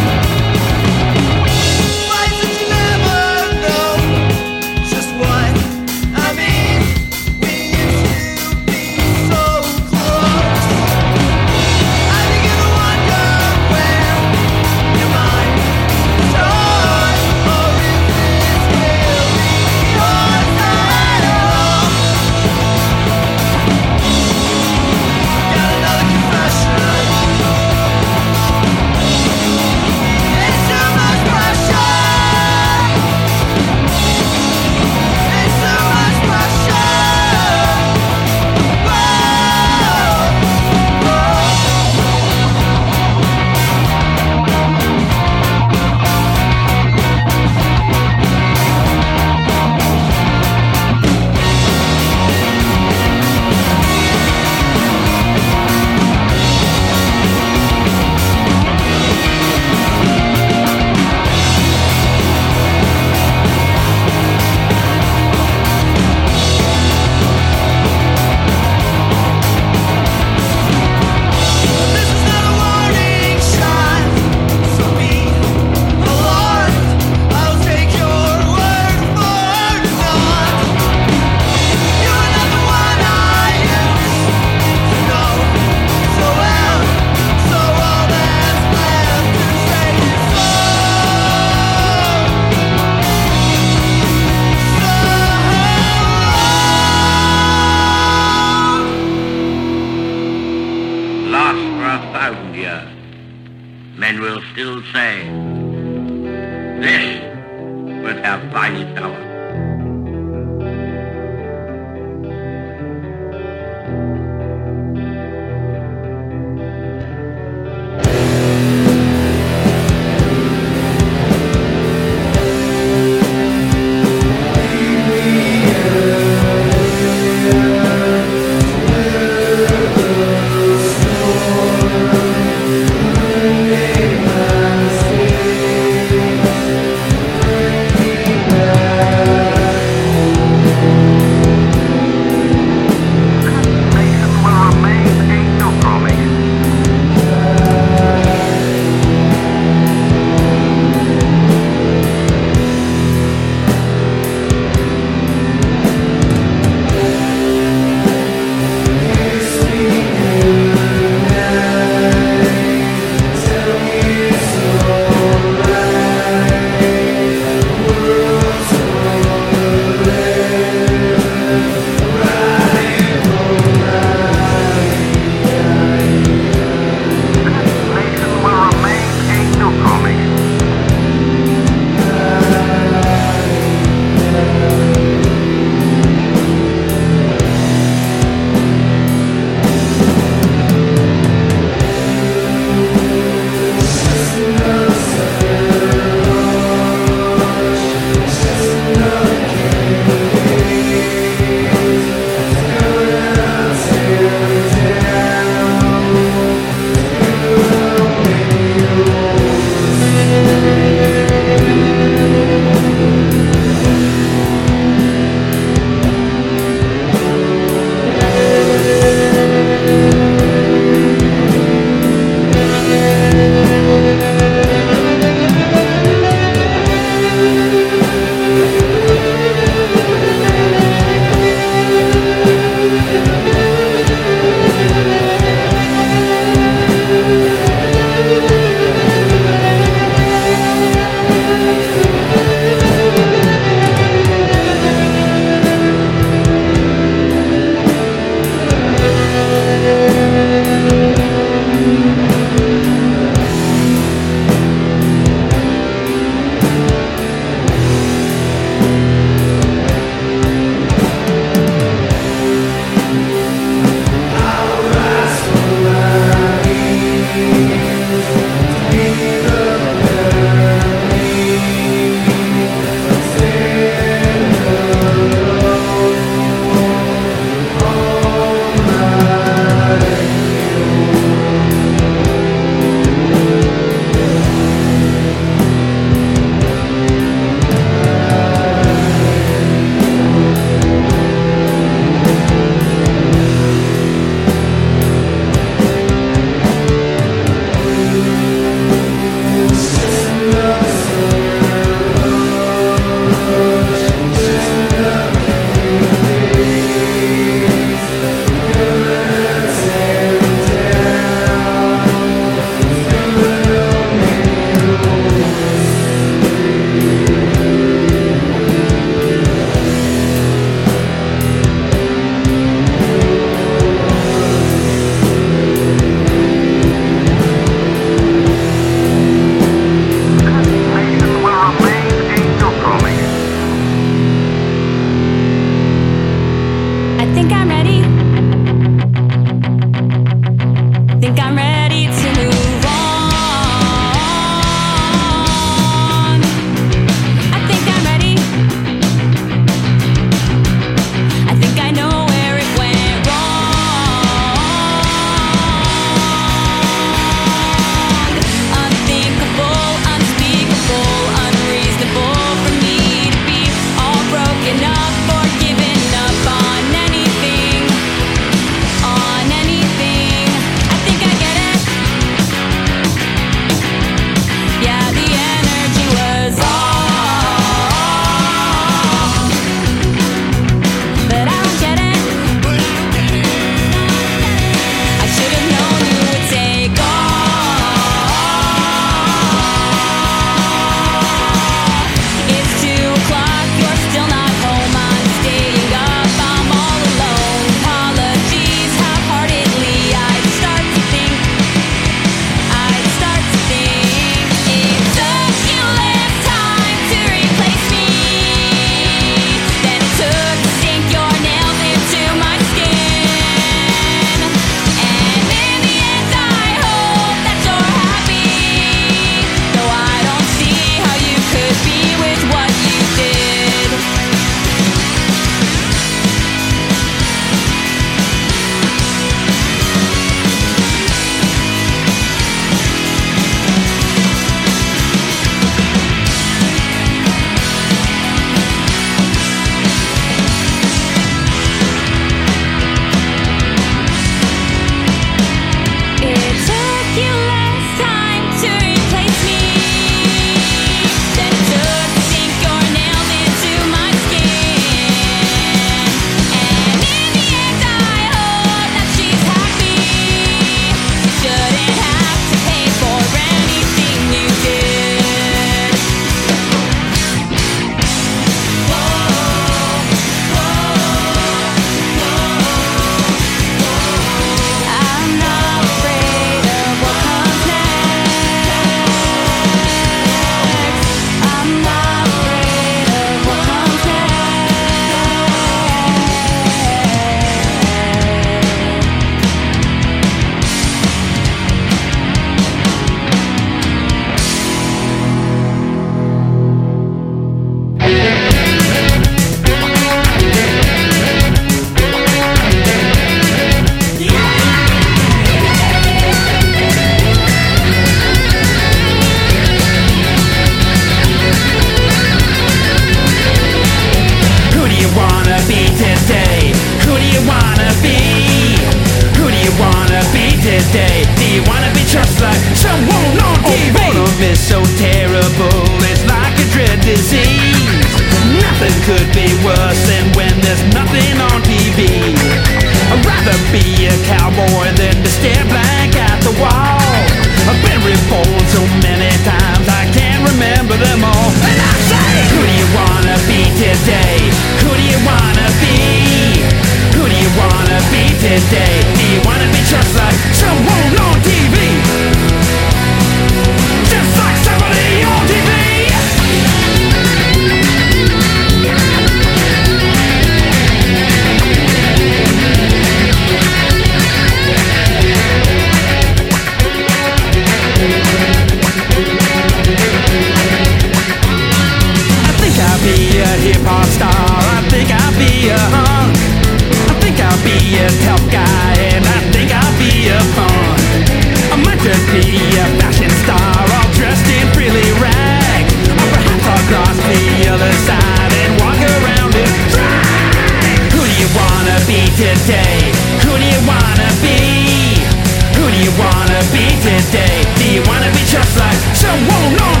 be 596.69 596.85
today? 597.01 597.65
Do 597.77 597.85
you 597.93 598.01
wanna 598.05 598.31
be 598.31 598.43
just 598.45 598.77
like 598.77 598.99
someone? 599.15 599.77
No. 599.77 600.00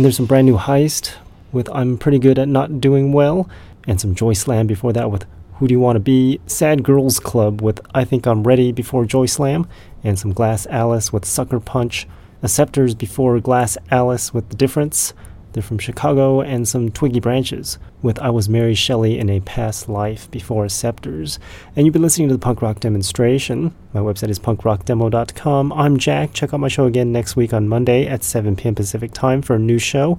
And 0.00 0.04
there's 0.06 0.16
some 0.16 0.24
brand 0.24 0.46
new 0.46 0.56
Heist 0.56 1.12
with 1.52 1.68
I'm 1.74 1.98
Pretty 1.98 2.18
Good 2.18 2.38
at 2.38 2.48
Not 2.48 2.80
Doing 2.80 3.12
Well, 3.12 3.50
and 3.86 4.00
some 4.00 4.14
Joy 4.14 4.32
Slam 4.32 4.66
before 4.66 4.94
that 4.94 5.10
with 5.10 5.26
Who 5.56 5.68
Do 5.68 5.74
You 5.74 5.80
Want 5.80 5.96
to 5.96 6.00
Be, 6.00 6.40
Sad 6.46 6.82
Girls 6.82 7.20
Club 7.20 7.60
with 7.60 7.82
I 7.94 8.04
Think 8.06 8.26
I'm 8.26 8.42
Ready 8.44 8.72
before 8.72 9.04
Joy 9.04 9.26
Slam, 9.26 9.68
and 10.02 10.18
some 10.18 10.32
Glass 10.32 10.66
Alice 10.68 11.12
with 11.12 11.26
Sucker 11.26 11.60
Punch, 11.60 12.08
Acceptors 12.42 12.94
before 12.96 13.38
Glass 13.40 13.76
Alice 13.90 14.32
with 14.32 14.48
The 14.48 14.56
Difference. 14.56 15.12
They're 15.52 15.62
from 15.62 15.78
Chicago, 15.78 16.40
and 16.40 16.66
some 16.66 16.90
Twiggy 16.90 17.20
Branches 17.20 17.78
with 18.02 18.18
I 18.20 18.30
Was 18.30 18.48
Mary 18.48 18.74
Shelley 18.74 19.18
in 19.18 19.28
a 19.28 19.40
Past 19.40 19.88
Life 19.88 20.30
before 20.30 20.64
Acceptors. 20.64 21.38
And 21.74 21.86
you've 21.86 21.92
been 21.92 22.02
listening 22.02 22.28
to 22.28 22.34
the 22.34 22.40
punk 22.40 22.62
rock 22.62 22.80
demonstration. 22.80 23.74
My 23.92 24.00
website 24.00 24.28
is 24.28 24.38
punkrockdemo.com. 24.38 25.72
I'm 25.72 25.98
Jack. 25.98 26.32
Check 26.32 26.54
out 26.54 26.60
my 26.60 26.68
show 26.68 26.86
again 26.86 27.12
next 27.12 27.36
week 27.36 27.52
on 27.52 27.68
Monday 27.68 28.06
at 28.06 28.22
7 28.22 28.56
p.m. 28.56 28.74
Pacific 28.74 29.12
time 29.12 29.42
for 29.42 29.56
a 29.56 29.58
new 29.58 29.78
show. 29.78 30.18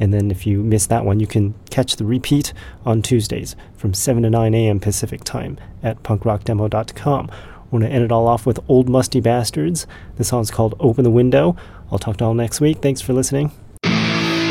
And 0.00 0.12
then 0.12 0.30
if 0.30 0.46
you 0.46 0.62
miss 0.62 0.86
that 0.86 1.04
one, 1.04 1.20
you 1.20 1.26
can 1.26 1.54
catch 1.70 1.96
the 1.96 2.04
repeat 2.04 2.52
on 2.84 3.02
Tuesdays 3.02 3.54
from 3.76 3.94
7 3.94 4.24
to 4.24 4.30
9 4.30 4.54
a.m. 4.54 4.80
Pacific 4.80 5.22
time 5.22 5.58
at 5.82 6.02
punkrockdemo.com. 6.02 7.30
We're 7.70 7.78
going 7.78 7.88
to 7.88 7.94
end 7.94 8.04
it 8.04 8.12
all 8.12 8.26
off 8.26 8.44
with 8.44 8.58
Old 8.68 8.88
Musty 8.88 9.20
Bastards. 9.20 9.86
The 10.16 10.24
song's 10.24 10.50
called 10.50 10.74
Open 10.80 11.04
the 11.04 11.10
Window. 11.10 11.56
I'll 11.90 11.98
talk 11.98 12.16
to 12.16 12.24
you 12.24 12.28
all 12.28 12.34
next 12.34 12.60
week. 12.60 12.82
Thanks 12.82 13.00
for 13.00 13.12
listening. 13.12 13.52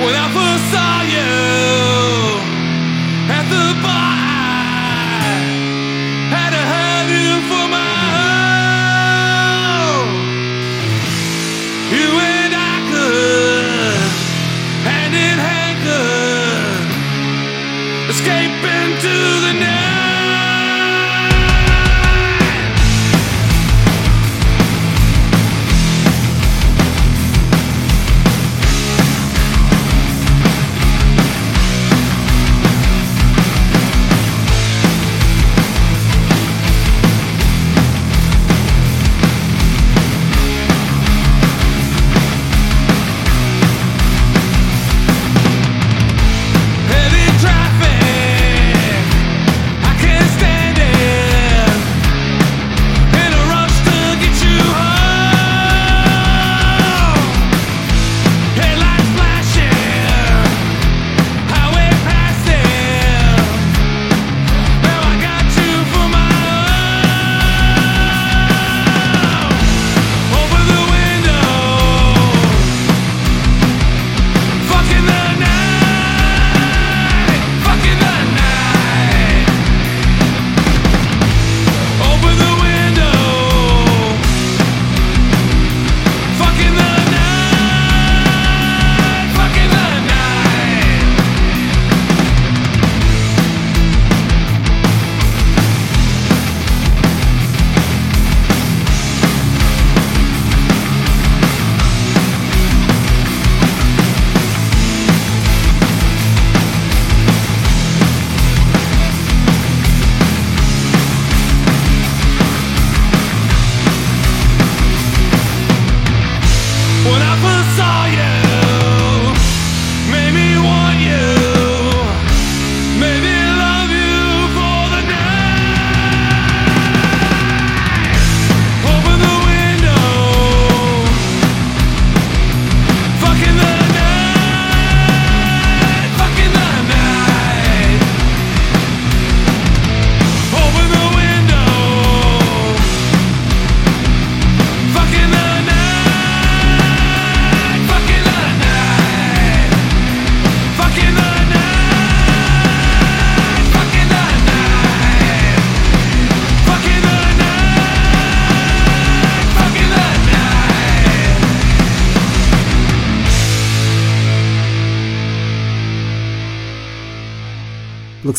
When 0.02 0.16
I 0.16 0.34
first 0.34 0.72
saw 0.74 0.81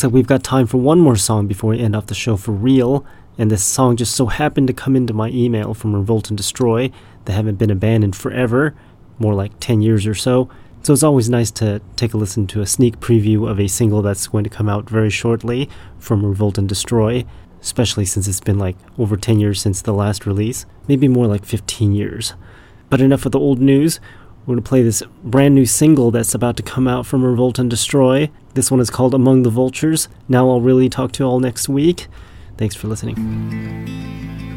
Looks 0.03 0.11
like 0.11 0.15
we've 0.15 0.27
got 0.27 0.43
time 0.43 0.66
for 0.66 0.79
one 0.79 0.99
more 0.99 1.15
song 1.15 1.47
before 1.47 1.70
we 1.70 1.79
end 1.79 1.95
off 1.95 2.07
the 2.07 2.15
show 2.15 2.37
for 2.37 2.51
real. 2.51 3.07
And 3.39 3.53
this 3.53 3.62
song 3.62 3.97
just 3.97 4.16
so 4.16 4.27
happened 4.27 4.66
to 4.66 4.73
come 4.73 4.97
into 4.97 5.15
my 5.15 5.29
email 5.29 5.74
from 5.74 5.95
Revolt 5.95 6.29
and 6.29 6.37
Destroy. 6.37 6.91
They 7.24 7.33
haven't 7.33 7.55
been 7.55 7.70
abandoned 7.70 8.16
forever, 8.16 8.74
more 9.20 9.33
like 9.33 9.53
10 9.61 9.81
years 9.81 10.05
or 10.05 10.16
so. 10.16 10.51
So 10.83 10.93
it's 10.93 11.05
always 11.05 11.31
nice 11.31 11.53
to 11.53 11.81
take 11.95 12.15
a 12.15 12.16
listen 12.16 12.49
to 12.49 12.61
a 12.61 12.66
sneak 12.66 12.99
preview 12.99 13.49
of 13.49 13.61
a 13.61 13.69
single 13.69 14.03
that's 14.03 14.27
going 14.27 14.43
to 14.43 14.51
come 14.51 14.69
out 14.69 14.91
very 14.91 15.09
shortly 15.09 15.70
from 16.01 16.27
Revolt 16.27 16.59
and 16.59 16.69
Destroy, 16.69 17.24
especially 17.61 18.05
since 18.05 18.27
it's 18.27 18.41
been 18.41 18.59
like 18.59 18.77
over 18.99 19.16
10 19.16 19.39
years 19.39 19.61
since 19.61 19.83
the 19.83 19.95
last 19.95 20.27
release, 20.27 20.66
maybe 20.89 21.07
more 21.07 21.29
like 21.29 21.45
15 21.45 21.93
years. 21.93 22.35
But 22.91 23.01
enough 23.01 23.24
of 23.24 23.31
the 23.31 23.39
old 23.39 23.61
news. 23.61 24.01
We're 24.43 24.55
going 24.55 24.64
to 24.64 24.69
play 24.69 24.82
this 24.82 25.05
brand 25.23 25.55
new 25.55 25.66
single 25.66 26.10
that's 26.10 26.35
about 26.35 26.56
to 26.56 26.64
come 26.64 26.89
out 26.89 27.06
from 27.06 27.24
Revolt 27.24 27.60
and 27.60 27.70
Destroy. 27.70 28.28
This 28.55 28.73
one 28.73 28.81
is 28.81 28.90
called 28.90 29.14
Among 29.14 29.44
the 29.44 29.51
Vultures. 29.51 30.09
Now 30.28 30.51
I'll 30.51 30.60
really 30.60 30.89
talk 30.89 31.12
to 31.12 31.23
you 31.23 31.28
all 31.28 31.39
next 31.39 31.69
week. 31.69 32.09
Thanks 32.56 32.74
for 32.74 32.89
listening. 32.89 34.52